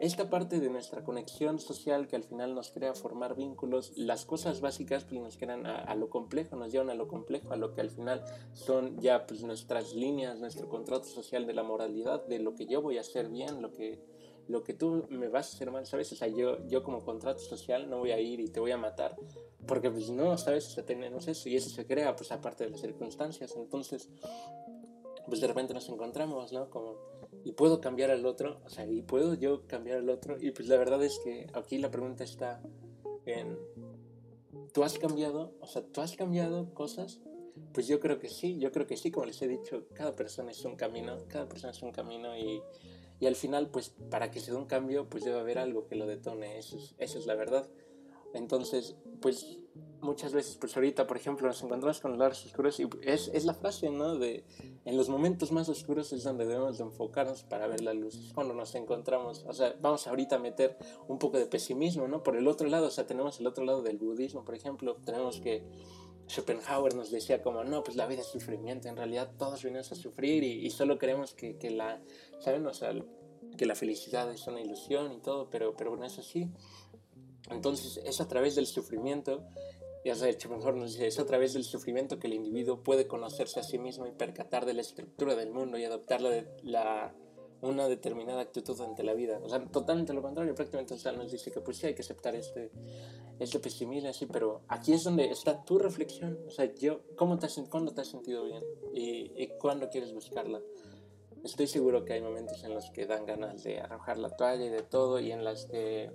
esta 0.00 0.30
parte 0.30 0.60
de 0.60 0.70
nuestra 0.70 1.04
conexión 1.04 1.58
social 1.58 2.08
que 2.08 2.16
al 2.16 2.24
final 2.24 2.54
nos 2.54 2.70
crea 2.70 2.94
formar 2.94 3.34
vínculos, 3.34 3.92
las 3.96 4.24
cosas 4.24 4.60
básicas 4.60 5.04
pues 5.04 5.20
nos 5.20 5.36
crean 5.36 5.66
a, 5.66 5.94
lo 5.94 6.08
complejo, 6.08 6.56
nos 6.56 6.72
llevan 6.72 6.90
a 6.90 6.94
lo 6.94 7.08
complejo, 7.08 7.52
a 7.52 7.56
lo 7.56 7.72
que 7.72 7.80
al 7.80 7.90
final 7.90 8.24
son 8.52 8.98
ya 9.00 9.26
pues 9.26 9.42
nuestras 9.42 9.94
líneas, 9.94 10.38
nuestro 10.38 10.68
contrato 10.68 11.04
social 11.04 11.46
de 11.46 11.54
la 11.54 11.62
moralidad, 11.62 12.26
de 12.26 12.38
lo 12.38 12.54
que 12.54 12.66
yo 12.66 12.82
voy 12.82 12.98
a 12.98 13.02
hacer 13.02 13.28
bien, 13.28 13.62
lo 13.62 13.72
que 13.72 14.00
lo 14.48 14.62
que 14.62 14.74
tú 14.74 15.06
me 15.10 15.28
vas 15.28 15.52
a 15.52 15.56
hacer 15.56 15.70
mal, 15.70 15.86
¿sabes? 15.86 16.12
O 16.12 16.16
sea, 16.16 16.28
yo, 16.28 16.66
yo 16.66 16.82
como 16.82 17.04
contrato 17.04 17.40
social 17.40 17.88
no 17.88 17.98
voy 17.98 18.10
a 18.10 18.20
ir 18.20 18.40
y 18.40 18.48
te 18.48 18.60
voy 18.60 18.72
a 18.72 18.76
matar, 18.76 19.16
porque 19.66 19.90
pues 19.90 20.10
no, 20.10 20.36
¿sabes? 20.38 20.66
O 20.68 20.70
sea, 20.70 20.84
tenemos 20.84 21.28
eso 21.28 21.48
y 21.48 21.56
eso 21.56 21.70
se 21.70 21.86
crea 21.86 22.14
pues 22.16 22.32
aparte 22.32 22.64
de 22.64 22.70
las 22.70 22.80
circunstancias, 22.80 23.54
entonces 23.56 24.08
pues 25.26 25.40
de 25.40 25.46
repente 25.46 25.72
nos 25.72 25.88
encontramos, 25.88 26.52
¿no? 26.52 26.68
Como, 26.68 26.96
y 27.44 27.52
puedo 27.52 27.80
cambiar 27.80 28.10
al 28.10 28.26
otro, 28.26 28.60
o 28.64 28.68
sea, 28.68 28.86
y 28.86 29.02
puedo 29.02 29.34
yo 29.34 29.66
cambiar 29.66 29.98
al 29.98 30.10
otro, 30.10 30.36
y 30.40 30.50
pues 30.50 30.68
la 30.68 30.76
verdad 30.76 31.02
es 31.02 31.18
que 31.24 31.46
aquí 31.54 31.78
la 31.78 31.90
pregunta 31.90 32.24
está 32.24 32.60
en, 33.24 33.58
¿tú 34.72 34.84
has 34.84 34.98
cambiado? 34.98 35.54
O 35.60 35.66
sea, 35.66 35.82
¿tú 35.82 36.00
has 36.00 36.16
cambiado 36.16 36.72
cosas? 36.74 37.20
Pues 37.72 37.86
yo 37.86 38.00
creo 38.00 38.18
que 38.18 38.28
sí, 38.28 38.58
yo 38.58 38.70
creo 38.70 38.86
que 38.86 38.96
sí, 38.96 39.10
como 39.10 39.26
les 39.26 39.40
he 39.42 39.48
dicho, 39.48 39.86
cada 39.94 40.14
persona 40.14 40.50
es 40.50 40.64
un 40.64 40.76
camino, 40.76 41.18
cada 41.28 41.48
persona 41.48 41.72
es 41.72 41.82
un 41.82 41.92
camino 41.92 42.36
y 42.36 42.62
y 43.20 43.26
al 43.26 43.36
final, 43.36 43.68
pues 43.70 43.94
para 44.10 44.30
que 44.30 44.40
se 44.40 44.50
dé 44.50 44.56
un 44.56 44.66
cambio, 44.66 45.08
pues 45.08 45.24
debe 45.24 45.40
haber 45.40 45.58
algo 45.58 45.86
que 45.86 45.94
lo 45.94 46.06
detone, 46.06 46.58
eso 46.58 46.76
es, 46.76 46.94
eso 46.98 47.18
es 47.18 47.26
la 47.26 47.34
verdad. 47.34 47.68
Entonces, 48.34 48.96
pues 49.20 49.58
muchas 50.04 50.32
veces, 50.32 50.56
pues 50.56 50.76
ahorita, 50.76 51.06
por 51.06 51.16
ejemplo, 51.16 51.46
nos 51.46 51.62
encontramos 51.62 52.00
con 52.00 52.18
los 52.18 52.46
oscuros 52.46 52.78
y 52.78 52.88
es, 53.02 53.30
es, 53.32 53.44
la 53.44 53.54
frase, 53.54 53.90
¿no? 53.90 54.16
De 54.16 54.44
en 54.84 54.96
los 54.96 55.08
momentos 55.08 55.50
más 55.50 55.68
oscuros 55.68 56.12
es 56.12 56.24
donde 56.24 56.44
debemos 56.44 56.78
de 56.78 56.84
enfocarnos 56.84 57.42
para 57.44 57.66
ver 57.66 57.80
la 57.80 57.94
luz. 57.94 58.32
Cuando 58.34 58.54
nos 58.54 58.74
encontramos, 58.74 59.44
o 59.48 59.52
sea, 59.52 59.74
vamos 59.80 60.06
ahorita 60.06 60.36
a 60.36 60.38
meter 60.38 60.76
un 61.08 61.18
poco 61.18 61.38
de 61.38 61.46
pesimismo, 61.46 62.06
¿no? 62.06 62.22
Por 62.22 62.36
el 62.36 62.46
otro 62.46 62.68
lado, 62.68 62.88
o 62.88 62.90
sea, 62.90 63.06
tenemos 63.06 63.40
el 63.40 63.46
otro 63.46 63.64
lado 63.64 63.82
del 63.82 63.98
budismo, 63.98 64.44
por 64.44 64.54
ejemplo, 64.54 64.96
tenemos 65.04 65.40
que 65.40 65.64
Schopenhauer 66.28 66.94
nos 66.94 67.10
decía 67.10 67.42
como, 67.42 67.64
no, 67.64 67.82
pues 67.84 67.96
la 67.96 68.06
vida 68.06 68.20
es 68.22 68.28
sufrimiento, 68.28 68.88
en 68.88 68.96
realidad 68.96 69.30
todos 69.38 69.62
venimos 69.62 69.92
a 69.92 69.94
sufrir 69.94 70.42
y, 70.42 70.70
solo 70.70 70.98
queremos 70.98 71.34
que, 71.34 71.56
que, 71.56 71.70
la, 71.70 72.00
¿saben? 72.40 72.66
O 72.66 72.74
sea, 72.74 72.92
que 73.56 73.66
la 73.66 73.74
felicidad 73.74 74.30
es 74.32 74.46
una 74.46 74.60
ilusión 74.60 75.12
y 75.12 75.18
todo, 75.18 75.50
pero, 75.50 75.76
pero 75.76 75.96
no 75.96 76.04
es 76.04 76.18
así. 76.18 76.50
Entonces 77.50 78.00
es 78.04 78.20
a 78.20 78.28
través 78.28 78.54
del 78.54 78.66
sufrimiento, 78.66 79.44
ya 80.04 80.14
sea, 80.14 80.32
Schopenhauer 80.32 80.76
nos 80.76 80.92
dice, 80.92 81.06
es 81.06 81.18
a 81.18 81.26
través 81.26 81.54
del 81.54 81.64
sufrimiento 81.64 82.18
que 82.18 82.26
el 82.26 82.34
individuo 82.34 82.82
puede 82.82 83.06
conocerse 83.06 83.60
a 83.60 83.62
sí 83.62 83.78
mismo 83.78 84.06
y 84.06 84.12
percatar 84.12 84.66
de 84.66 84.74
la 84.74 84.80
estructura 84.80 85.34
del 85.34 85.50
mundo 85.50 85.78
y 85.78 85.84
adoptar 85.84 86.20
la, 86.20 86.44
la 86.62 87.14
una 87.64 87.88
determinada 87.88 88.40
actitud 88.40 88.80
ante 88.80 89.02
la 89.02 89.14
vida. 89.14 89.40
O 89.42 89.48
sea, 89.48 89.64
totalmente 89.64 90.12
lo 90.12 90.22
contrario, 90.22 90.54
prácticamente 90.54 90.98
sea, 90.98 91.12
nos 91.12 91.30
dice 91.32 91.50
que 91.50 91.60
pues 91.60 91.78
sí 91.78 91.86
hay 91.86 91.94
que 91.94 92.02
aceptar 92.02 92.34
este, 92.34 92.70
este 93.38 93.58
pesimismo, 93.58 94.08
así, 94.08 94.26
pero 94.26 94.62
aquí 94.68 94.92
es 94.92 95.04
donde 95.04 95.30
está 95.30 95.64
tu 95.64 95.78
reflexión. 95.78 96.38
O 96.46 96.50
sea, 96.50 96.72
yo, 96.74 97.00
¿cómo 97.16 97.38
te 97.38 97.46
has, 97.46 97.60
¿cuándo 97.70 97.92
te 97.92 98.02
has 98.02 98.08
sentido 98.08 98.44
bien? 98.44 98.62
¿Y, 98.92 99.32
y 99.36 99.48
cuándo 99.58 99.88
quieres 99.88 100.12
buscarla? 100.12 100.60
Estoy 101.42 101.66
seguro 101.66 102.04
que 102.04 102.14
hay 102.14 102.22
momentos 102.22 102.64
en 102.64 102.74
los 102.74 102.90
que 102.90 103.06
dan 103.06 103.26
ganas 103.26 103.62
de 103.64 103.80
arrojar 103.80 104.18
la 104.18 104.30
toalla 104.30 104.64
y 104.64 104.70
de 104.70 104.82
todo, 104.82 105.20
y 105.20 105.30
en 105.30 105.44
las 105.44 105.66
que 105.66 106.10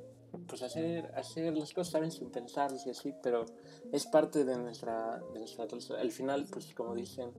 pues 0.47 0.61
hacer, 0.61 1.11
hacer 1.15 1.55
las 1.57 1.73
cosas, 1.73 1.93
¿saben? 1.93 2.11
Sin 2.11 2.29
pensar 2.29 2.71
y 2.85 2.89
así, 2.89 3.13
pero 3.21 3.45
es 3.91 4.05
parte 4.05 4.45
de 4.45 4.57
nuestra, 4.57 5.21
de 5.33 5.39
nuestra 5.39 5.65
Al 5.99 6.11
final, 6.11 6.45
pues 6.51 6.73
como 6.73 6.95
dicen, 6.95 7.31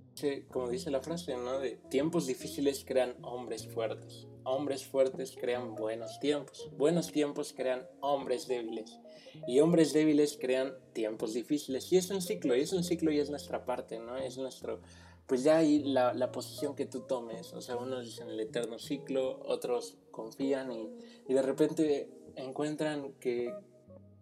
como 0.51 0.69
dice 0.69 0.91
la 0.91 1.01
frase, 1.01 1.37
¿no? 1.37 1.59
De 1.59 1.79
tiempos 1.89 2.27
difíciles 2.27 2.85
crean 2.87 3.15
hombres 3.23 3.67
fuertes. 3.67 4.27
Hombres 4.45 4.85
fuertes 4.87 5.37
crean 5.39 5.75
buenos 5.75 6.19
tiempos. 6.19 6.71
Buenos 6.77 7.13
tiempos 7.13 7.53
crean 7.53 7.87
hombres 8.01 8.49
débiles. 8.49 8.99
Y 9.47 9.61
hombres 9.61 9.93
débiles 9.93 10.39
crean 10.41 10.75
tiempos 10.93 11.35
difíciles. 11.35 11.93
Y 11.93 11.97
es 11.97 12.11
un 12.11 12.23
ciclo, 12.23 12.57
y 12.57 12.61
es 12.61 12.73
un 12.73 12.83
ciclo 12.83 13.13
y 13.13 13.21
es 13.21 13.31
nuestra 13.31 13.65
parte, 13.65 13.99
¿no? 13.99 14.17
Es 14.17 14.39
nuestro... 14.39 14.81
Pues 15.27 15.45
ya 15.45 15.59
ahí 15.59 15.79
la, 15.85 16.13
la 16.13 16.33
posición 16.33 16.75
que 16.75 16.87
tú 16.87 17.03
tomes. 17.03 17.53
O 17.53 17.61
sea, 17.61 17.77
unos 17.77 18.05
dicen 18.05 18.29
el 18.29 18.41
eterno 18.41 18.81
ciclo, 18.81 19.41
otros 19.45 19.97
confían 20.11 20.73
y, 20.73 20.91
y 21.29 21.35
de 21.35 21.43
repente 21.43 22.11
encuentran 22.37 23.13
que, 23.21 23.55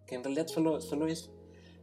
que 0.05 0.15
en 0.15 0.23
realidad 0.23 0.47
solo, 0.47 0.81
solo 0.81 1.07
es 1.07 1.31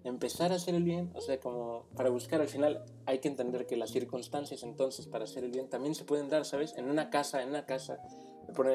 empezar 0.05 0.53
a 0.53 0.57
hacer 0.57 0.75
el 0.75 0.85
bien, 0.85 1.11
o 1.15 1.21
sea, 1.21 1.41
como 1.41 1.87
para 1.97 2.11
buscar 2.11 2.41
al 2.41 2.49
final 2.49 2.85
hay 3.07 3.19
que 3.19 3.29
entender 3.29 3.67
que 3.67 3.77
las 3.77 3.91
circunstancias 3.91 4.62
entonces 4.62 5.07
para 5.07 5.25
hacer 5.25 5.43
el 5.43 5.51
bien 5.51 5.69
también 5.69 5.95
se 5.95 6.05
pueden 6.05 6.29
dar, 6.29 6.45
¿sabes? 6.45 6.75
En 6.77 6.89
una 6.89 7.11
casa, 7.11 7.43
en 7.43 7.49
una 7.49 7.67
casa, 7.67 8.01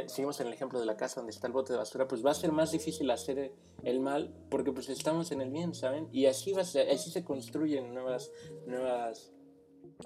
seguimos 0.07 0.39
en 0.41 0.47
el 0.47 0.53
ejemplo 0.53 0.79
de 0.79 0.85
la 0.85 0.97
casa 0.97 1.21
donde 1.21 1.31
está 1.31 1.47
el 1.47 1.53
bote 1.53 1.73
de 1.73 1.79
basura, 1.79 2.07
pues 2.07 2.25
va 2.25 2.31
a 2.31 2.33
ser 2.33 2.51
más 2.51 2.71
difícil 2.71 3.09
hacer 3.11 3.53
el 3.83 3.99
mal 3.99 4.33
porque 4.49 4.71
pues 4.71 4.89
estamos 4.89 5.31
en 5.31 5.41
el 5.41 5.51
bien, 5.51 5.73
¿saben? 5.73 6.07
Y 6.11 6.25
así, 6.25 6.51
va, 6.51 6.61
así 6.61 7.11
se 7.11 7.23
construyen 7.23 7.93
nuevas, 7.93 8.31
nuevas, 8.65 9.31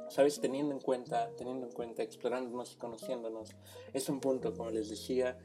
¿sabes? 0.10 0.40
Teniendo 0.40 0.74
en 0.74 0.80
cuenta, 0.80 1.32
teniendo 1.38 1.66
en 1.66 1.74
cuenta, 1.74 2.04
explorándonos 2.04 2.74
y 2.74 2.78
conociéndonos. 2.78 3.56
Es 3.94 4.10
un 4.10 4.20
punto, 4.20 4.54
como 4.54 4.70
les 4.70 4.90
decía, 4.90 5.38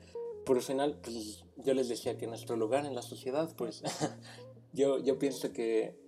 por 0.45 0.57
el 0.57 0.63
final, 0.63 0.99
pues 1.03 1.45
yo 1.57 1.75
les 1.75 1.89
decía 1.89 2.17
que 2.17 2.27
nuestro 2.27 2.57
lugar 2.57 2.87
en 2.87 2.95
la 2.95 3.03
sociedad, 3.03 3.55
pues 3.57 3.83
yo, 4.73 4.99
yo 4.99 5.19
pienso 5.19 5.53
que, 5.53 5.99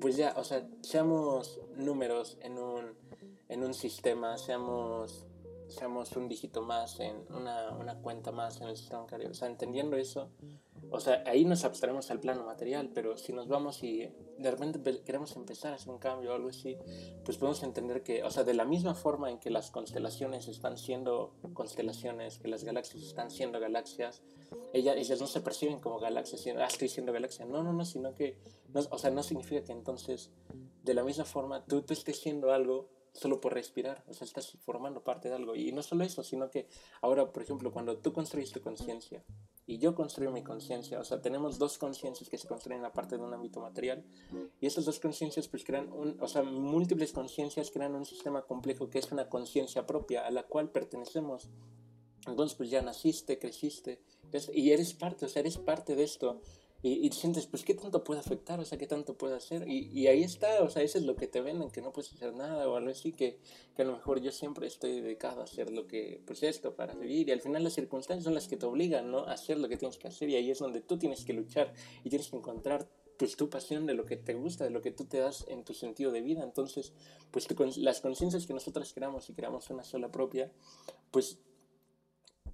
pues 0.00 0.16
ya, 0.16 0.34
o 0.36 0.44
sea, 0.44 0.68
seamos 0.82 1.60
números 1.76 2.38
en 2.40 2.58
un, 2.58 2.94
en 3.48 3.64
un 3.64 3.74
sistema, 3.74 4.38
seamos 4.38 5.26
seamos 5.68 6.12
un 6.12 6.28
dígito 6.28 6.62
más, 6.62 7.00
en 7.00 7.16
una, 7.30 7.72
una 7.72 7.96
cuenta 7.96 8.32
más 8.32 8.60
en 8.60 8.68
el 8.68 8.76
sistema 8.76 9.00
bancario. 9.00 9.30
O 9.30 9.34
sea, 9.34 9.48
entendiendo 9.48 9.96
eso, 9.96 10.30
o 10.90 11.00
sea, 11.00 11.22
ahí 11.26 11.44
nos 11.44 11.64
abstraemos 11.64 12.10
al 12.10 12.20
plano 12.20 12.44
material, 12.44 12.90
pero 12.94 13.16
si 13.16 13.32
nos 13.32 13.48
vamos 13.48 13.82
y 13.82 14.08
de 14.38 14.50
repente 14.50 14.80
queremos 15.02 15.34
empezar 15.36 15.72
a 15.72 15.76
hacer 15.76 15.90
un 15.90 15.98
cambio 15.98 16.32
o 16.32 16.34
algo 16.34 16.48
así, 16.48 16.76
pues 17.24 17.38
podemos 17.38 17.62
entender 17.62 18.02
que, 18.02 18.22
o 18.22 18.30
sea, 18.30 18.44
de 18.44 18.54
la 18.54 18.64
misma 18.64 18.94
forma 18.94 19.30
en 19.30 19.38
que 19.38 19.50
las 19.50 19.70
constelaciones 19.70 20.48
están 20.48 20.76
siendo 20.76 21.34
constelaciones, 21.54 22.38
que 22.38 22.48
las 22.48 22.64
galaxias 22.64 23.02
están 23.02 23.30
siendo 23.30 23.58
galaxias, 23.60 24.22
ellas, 24.72 24.96
ellas 24.96 25.20
no 25.20 25.26
se 25.26 25.40
perciben 25.40 25.80
como 25.80 25.98
galaxias, 25.98 26.40
sino, 26.40 26.60
ah, 26.60 26.66
estoy 26.66 26.88
siendo 26.88 27.12
galaxia. 27.12 27.44
No, 27.46 27.62
no, 27.62 27.72
no, 27.72 27.84
sino 27.84 28.14
que, 28.14 28.38
no, 28.72 28.80
o 28.90 28.98
sea, 28.98 29.10
no 29.10 29.22
significa 29.22 29.64
que 29.64 29.72
entonces, 29.72 30.30
de 30.82 30.94
la 30.94 31.02
misma 31.02 31.24
forma, 31.24 31.64
tú, 31.64 31.82
tú 31.82 31.92
estés 31.92 32.18
siendo 32.18 32.52
algo 32.52 32.88
solo 33.16 33.40
por 33.40 33.54
respirar, 33.54 34.04
o 34.08 34.14
sea, 34.14 34.26
estás 34.26 34.56
formando 34.64 35.02
parte 35.02 35.28
de 35.28 35.34
algo. 35.34 35.54
Y 35.54 35.72
no 35.72 35.82
solo 35.82 36.04
eso, 36.04 36.22
sino 36.22 36.50
que 36.50 36.68
ahora, 37.00 37.32
por 37.32 37.42
ejemplo, 37.42 37.72
cuando 37.72 37.96
tú 37.96 38.12
construyes 38.12 38.52
tu 38.52 38.60
conciencia 38.60 39.24
y 39.66 39.78
yo 39.78 39.94
construyo 39.94 40.30
mi 40.30 40.42
conciencia, 40.42 41.00
o 41.00 41.04
sea, 41.04 41.20
tenemos 41.20 41.58
dos 41.58 41.78
conciencias 41.78 42.28
que 42.28 42.38
se 42.38 42.46
construyen 42.46 42.84
a 42.84 42.92
parte 42.92 43.16
de 43.16 43.24
un 43.24 43.32
ámbito 43.32 43.60
material 43.60 44.04
y 44.60 44.66
esas 44.66 44.84
dos 44.84 45.00
conciencias 45.00 45.48
pues 45.48 45.64
crean, 45.64 45.90
o 46.20 46.28
sea, 46.28 46.42
múltiples 46.42 47.12
conciencias 47.12 47.70
crean 47.70 47.94
un 47.94 48.04
sistema 48.04 48.42
complejo 48.42 48.88
que 48.88 48.98
es 48.98 49.10
una 49.10 49.28
conciencia 49.28 49.86
propia 49.86 50.26
a 50.26 50.30
la 50.30 50.44
cual 50.44 50.70
pertenecemos. 50.70 51.48
Entonces, 52.26 52.56
pues 52.56 52.70
ya 52.70 52.82
naciste, 52.82 53.38
creciste 53.38 54.00
y 54.52 54.70
eres 54.70 54.94
parte, 54.94 55.26
o 55.26 55.28
sea, 55.28 55.40
eres 55.40 55.58
parte 55.58 55.94
de 55.94 56.04
esto 56.04 56.40
y, 56.82 57.10
sientes, 57.10 57.46
pues, 57.46 57.64
¿qué 57.64 57.74
tanto 57.74 58.04
puede 58.04 58.20
afectar? 58.20 58.60
O 58.60 58.64
sea, 58.64 58.78
¿qué 58.78 58.86
tanto 58.86 59.16
puede 59.16 59.34
hacer? 59.34 59.66
Y, 59.66 59.90
y, 59.92 60.06
ahí 60.06 60.22
está, 60.22 60.62
o 60.62 60.68
sea, 60.68 60.82
eso 60.82 60.98
es 60.98 61.04
lo 61.04 61.16
que 61.16 61.26
te 61.26 61.40
venden, 61.40 61.70
que 61.70 61.80
no 61.82 61.92
puedes 61.92 62.12
hacer 62.12 62.32
nada 62.34 62.68
o 62.68 62.76
algo 62.76 62.90
así, 62.90 63.12
que, 63.12 63.38
que, 63.74 63.82
a 63.82 63.84
lo 63.84 63.92
mejor 63.92 64.20
yo 64.20 64.30
siempre 64.30 64.66
estoy 64.66 65.00
dedicado 65.00 65.40
a 65.40 65.44
hacer 65.44 65.70
lo 65.72 65.86
que, 65.88 66.22
pues 66.26 66.42
esto, 66.42 66.76
para 66.76 66.94
vivir. 66.94 67.28
Y 67.28 67.32
al 67.32 67.40
final 67.40 67.64
las 67.64 67.72
circunstancias 67.72 68.24
son 68.24 68.34
las 68.34 68.46
que 68.46 68.56
te 68.56 68.66
obligan, 68.66 69.10
¿no? 69.10 69.20
A 69.20 69.32
hacer 69.32 69.58
lo 69.58 69.68
que 69.68 69.76
tienes 69.76 69.98
que 69.98 70.06
hacer 70.06 70.28
y 70.28 70.36
ahí 70.36 70.50
es 70.50 70.58
donde 70.58 70.80
tú 70.80 70.96
tienes 70.96 71.24
que 71.24 71.32
luchar 71.32 71.72
y 72.04 72.10
tienes 72.10 72.28
que 72.28 72.36
encontrar 72.36 72.88
pues 73.18 73.36
tu 73.36 73.48
pasión 73.48 73.86
de 73.86 73.94
lo 73.94 74.04
que 74.04 74.16
te 74.16 74.34
gusta, 74.34 74.64
de 74.64 74.70
lo 74.70 74.82
que 74.82 74.90
tú 74.90 75.06
te 75.06 75.18
das 75.18 75.44
en 75.48 75.64
tu 75.64 75.74
sentido 75.74 76.12
de 76.12 76.20
vida. 76.20 76.42
Entonces, 76.44 76.92
pues 77.30 77.48
las 77.78 78.00
conciencias 78.00 78.46
que 78.46 78.54
nosotras 78.54 78.92
creamos 78.92 79.28
y 79.30 79.32
creamos 79.32 79.70
una 79.70 79.82
sola 79.82 80.10
propia, 80.10 80.52
pues, 81.10 81.38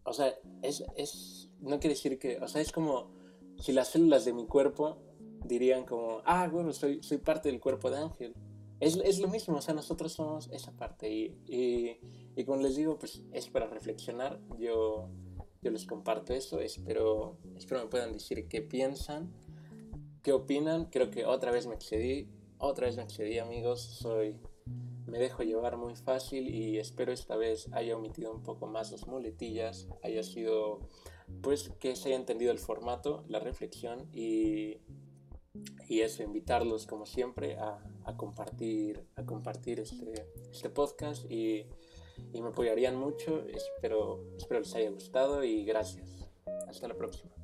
o 0.04 0.12
sea, 0.12 0.34
es, 0.62 0.84
es, 0.96 1.48
no 1.60 1.78
quiere 1.80 1.94
decir 1.94 2.18
que, 2.18 2.38
o 2.38 2.48
sea, 2.48 2.60
es 2.60 2.72
como 2.72 3.21
si 3.62 3.70
las 3.70 3.88
células 3.88 4.24
de 4.24 4.32
mi 4.32 4.44
cuerpo 4.44 4.98
dirían 5.44 5.84
como, 5.84 6.20
ah, 6.24 6.48
bueno, 6.50 6.72
soy, 6.72 7.00
soy 7.00 7.18
parte 7.18 7.48
del 7.48 7.60
cuerpo 7.60 7.92
de 7.92 7.98
Ángel. 7.98 8.34
Es, 8.80 8.96
es 8.96 9.20
lo 9.20 9.28
mismo, 9.28 9.56
o 9.56 9.62
sea, 9.62 9.72
nosotros 9.72 10.12
somos 10.12 10.48
esa 10.50 10.72
parte. 10.72 11.08
Y, 11.08 11.38
y, 11.46 12.00
y, 12.34 12.44
como 12.44 12.60
les 12.60 12.74
digo, 12.74 12.98
pues 12.98 13.22
es 13.30 13.48
para 13.48 13.68
reflexionar. 13.68 14.40
Yo, 14.58 15.08
yo 15.62 15.70
les 15.70 15.86
comparto 15.86 16.34
eso. 16.34 16.58
Espero, 16.58 17.36
espero 17.56 17.82
me 17.82 17.86
puedan 17.86 18.12
decir 18.12 18.48
qué 18.48 18.62
piensan, 18.62 19.32
qué 20.24 20.32
opinan. 20.32 20.86
Creo 20.86 21.12
que 21.12 21.24
otra 21.24 21.52
vez 21.52 21.68
me 21.68 21.76
excedí. 21.76 22.28
Otra 22.58 22.86
vez 22.86 22.96
me 22.96 23.04
excedí, 23.04 23.38
amigos. 23.38 23.80
Soy, 23.80 24.40
me 25.06 25.20
dejo 25.20 25.44
llevar 25.44 25.76
muy 25.76 25.94
fácil 25.94 26.52
y 26.52 26.78
espero 26.78 27.12
esta 27.12 27.36
vez 27.36 27.68
haya 27.70 27.96
omitido 27.96 28.32
un 28.32 28.42
poco 28.42 28.66
más 28.66 28.90
las 28.90 29.06
muletillas, 29.06 29.86
haya 30.02 30.24
sido 30.24 30.80
pues 31.40 31.70
que 31.80 31.96
se 31.96 32.08
haya 32.08 32.16
entendido 32.16 32.52
el 32.52 32.58
formato, 32.58 33.24
la 33.28 33.40
reflexión 33.40 34.08
y, 34.12 34.78
y 35.88 36.00
eso, 36.00 36.22
invitarlos 36.22 36.86
como 36.86 37.06
siempre 37.06 37.56
a, 37.58 37.78
a 38.04 38.16
compartir, 38.16 39.04
a 39.16 39.24
compartir 39.24 39.80
este, 39.80 40.26
este 40.50 40.70
podcast 40.70 41.30
y, 41.30 41.66
y, 42.32 42.42
me 42.42 42.48
apoyarían 42.48 42.96
mucho. 42.96 43.44
Espero, 43.48 44.24
espero 44.36 44.60
les 44.60 44.74
haya 44.74 44.90
gustado 44.90 45.44
y 45.44 45.64
gracias. 45.64 46.28
Hasta 46.68 46.88
la 46.88 46.94
próxima. 46.94 47.41